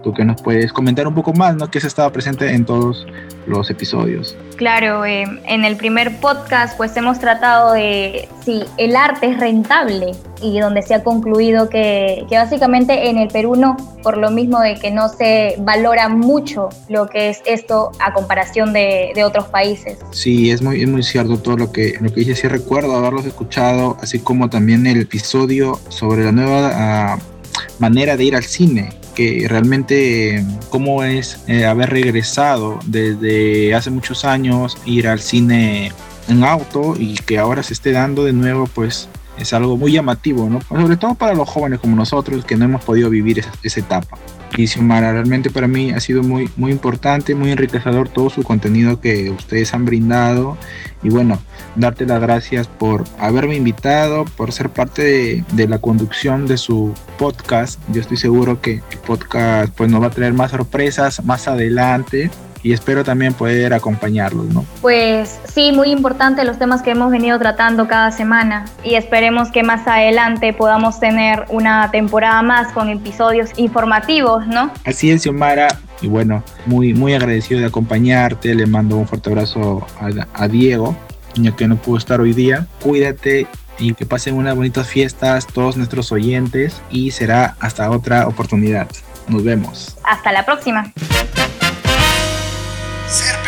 Tú 0.04 0.12
que 0.12 0.22
nos 0.22 0.42
puedes 0.42 0.70
comentar 0.70 1.08
un 1.08 1.14
poco 1.14 1.32
más, 1.32 1.56
¿no? 1.56 1.70
Que 1.70 1.78
has 1.78 1.84
estado 1.84 2.12
presente 2.12 2.50
en 2.50 2.66
todos 2.66 3.06
los 3.46 3.70
episodios. 3.70 4.36
Claro, 4.56 5.06
eh, 5.06 5.24
en 5.46 5.64
el 5.64 5.78
primer 5.78 6.20
podcast 6.20 6.76
pues 6.76 6.94
hemos 6.98 7.18
tratado 7.18 7.72
de 7.72 8.28
si 8.44 8.64
el 8.76 8.96
arte 8.96 9.30
es 9.30 9.40
rentable 9.40 10.12
y 10.42 10.60
donde 10.60 10.82
se 10.82 10.92
ha 10.94 11.02
concluido 11.02 11.70
que, 11.70 12.26
que, 12.28 12.36
básicamente 12.36 13.08
en 13.08 13.16
el 13.16 13.28
Perú 13.28 13.56
no, 13.56 13.78
por 14.02 14.18
lo 14.18 14.30
mismo 14.30 14.60
de 14.60 14.74
que 14.74 14.90
no 14.90 15.08
se 15.08 15.56
valora 15.60 16.10
mucho 16.10 16.68
lo 16.90 17.08
que 17.08 17.30
es 17.30 17.40
esto 17.46 17.90
a 17.98 18.12
comparación 18.12 18.74
de, 18.74 19.12
de 19.14 19.24
otros 19.24 19.46
países. 19.46 19.98
Sí, 20.10 20.50
es 20.50 20.60
muy, 20.60 20.82
es 20.82 20.88
muy 20.88 21.02
cierto 21.02 21.38
todo 21.38 21.56
lo 21.56 21.72
que, 21.72 21.94
lo 21.98 22.12
que 22.12 22.20
dije, 22.20 22.34
sí 22.34 22.46
recuerdo 22.46 22.94
haberlos 22.94 23.24
escuchado, 23.24 23.96
así 24.02 24.18
como 24.18 24.50
también 24.50 24.86
el 24.86 25.00
episodio 25.00 25.80
sobre 25.88 26.24
la 26.24 26.32
nueva... 26.32 27.16
Uh, 27.16 27.34
manera 27.78 28.16
de 28.16 28.24
ir 28.24 28.36
al 28.36 28.44
cine, 28.44 28.90
que 29.14 29.46
realmente 29.48 30.44
cómo 30.70 31.04
es 31.04 31.38
eh, 31.46 31.64
haber 31.64 31.90
regresado 31.90 32.78
desde 32.86 33.74
hace 33.74 33.90
muchos 33.90 34.24
años, 34.24 34.76
ir 34.84 35.08
al 35.08 35.20
cine 35.20 35.92
en 36.28 36.44
auto 36.44 36.94
y 36.98 37.14
que 37.14 37.38
ahora 37.38 37.62
se 37.62 37.74
esté 37.74 37.92
dando 37.92 38.24
de 38.24 38.32
nuevo, 38.32 38.66
pues 38.66 39.08
es 39.38 39.52
algo 39.52 39.76
muy 39.76 39.92
llamativo, 39.92 40.48
¿no? 40.48 40.60
Sobre 40.62 40.96
todo 40.96 41.14
para 41.14 41.34
los 41.34 41.48
jóvenes 41.48 41.80
como 41.80 41.96
nosotros 41.96 42.44
que 42.44 42.56
no 42.56 42.64
hemos 42.64 42.84
podido 42.84 43.10
vivir 43.10 43.38
esa, 43.62 43.80
etapa. 43.80 44.18
Y 44.56 44.68
Xiomara, 44.68 45.12
realmente 45.12 45.50
para 45.50 45.66
mí 45.66 45.90
ha 45.90 45.98
sido 45.98 46.22
muy, 46.22 46.48
muy 46.56 46.70
importante, 46.70 47.34
muy 47.34 47.50
enriquecedor 47.50 48.08
todo 48.08 48.30
su 48.30 48.44
contenido 48.44 49.00
que 49.00 49.30
ustedes 49.30 49.74
han 49.74 49.84
brindado. 49.84 50.56
Y 51.02 51.08
bueno, 51.08 51.40
darte 51.74 52.06
las 52.06 52.20
gracias 52.20 52.68
por 52.68 53.04
haberme 53.18 53.56
invitado, 53.56 54.24
por 54.36 54.52
ser 54.52 54.70
parte 54.70 55.02
de, 55.02 55.44
de, 55.52 55.68
la 55.68 55.78
conducción 55.78 56.46
de 56.46 56.56
su 56.56 56.94
podcast. 57.18 57.80
Yo 57.92 58.00
estoy 58.00 58.16
seguro 58.16 58.60
que 58.60 58.82
el 58.90 58.98
podcast 59.04 59.74
pues, 59.74 59.90
nos 59.90 60.00
va 60.00 60.06
a 60.06 60.10
traer 60.10 60.34
más 60.34 60.52
sorpresas 60.52 61.24
más 61.24 61.48
adelante 61.48 62.30
y 62.64 62.72
espero 62.72 63.04
también 63.04 63.32
poder 63.34 63.72
acompañarlos, 63.74 64.46
¿no? 64.46 64.64
Pues 64.80 65.38
sí, 65.52 65.70
muy 65.70 65.90
importante 65.90 66.44
los 66.44 66.58
temas 66.58 66.82
que 66.82 66.90
hemos 66.90 67.12
venido 67.12 67.38
tratando 67.38 67.86
cada 67.86 68.10
semana 68.10 68.64
y 68.82 68.94
esperemos 68.96 69.52
que 69.52 69.62
más 69.62 69.86
adelante 69.86 70.52
podamos 70.52 70.98
tener 70.98 71.44
una 71.50 71.92
temporada 71.92 72.42
más 72.42 72.72
con 72.72 72.88
episodios 72.88 73.50
informativos, 73.56 74.46
¿no? 74.48 74.72
Así 74.84 75.12
es, 75.12 75.22
Xiomara. 75.22 75.68
Y 76.00 76.08
bueno, 76.08 76.42
muy, 76.66 76.92
muy 76.94 77.14
agradecido 77.14 77.60
de 77.60 77.66
acompañarte. 77.66 78.54
Le 78.54 78.66
mando 78.66 78.96
un 78.96 79.06
fuerte 79.06 79.30
abrazo 79.30 79.86
a, 80.00 80.42
a 80.42 80.48
Diego 80.48 80.96
ya 81.36 81.54
que 81.56 81.66
no 81.66 81.76
pudo 81.76 81.98
estar 81.98 82.20
hoy 82.20 82.32
día. 82.32 82.66
Cuídate 82.80 83.46
y 83.78 83.94
que 83.94 84.06
pasen 84.06 84.34
unas 84.34 84.54
bonitas 84.54 84.86
fiestas 84.86 85.46
todos 85.46 85.76
nuestros 85.76 86.12
oyentes 86.12 86.80
y 86.90 87.10
será 87.10 87.56
hasta 87.60 87.90
otra 87.90 88.28
oportunidad. 88.28 88.88
Nos 89.28 89.42
vemos. 89.42 89.96
Hasta 90.04 90.32
la 90.32 90.44
próxima. 90.44 90.92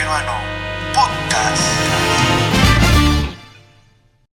I 0.08 0.24
know. 0.24 0.55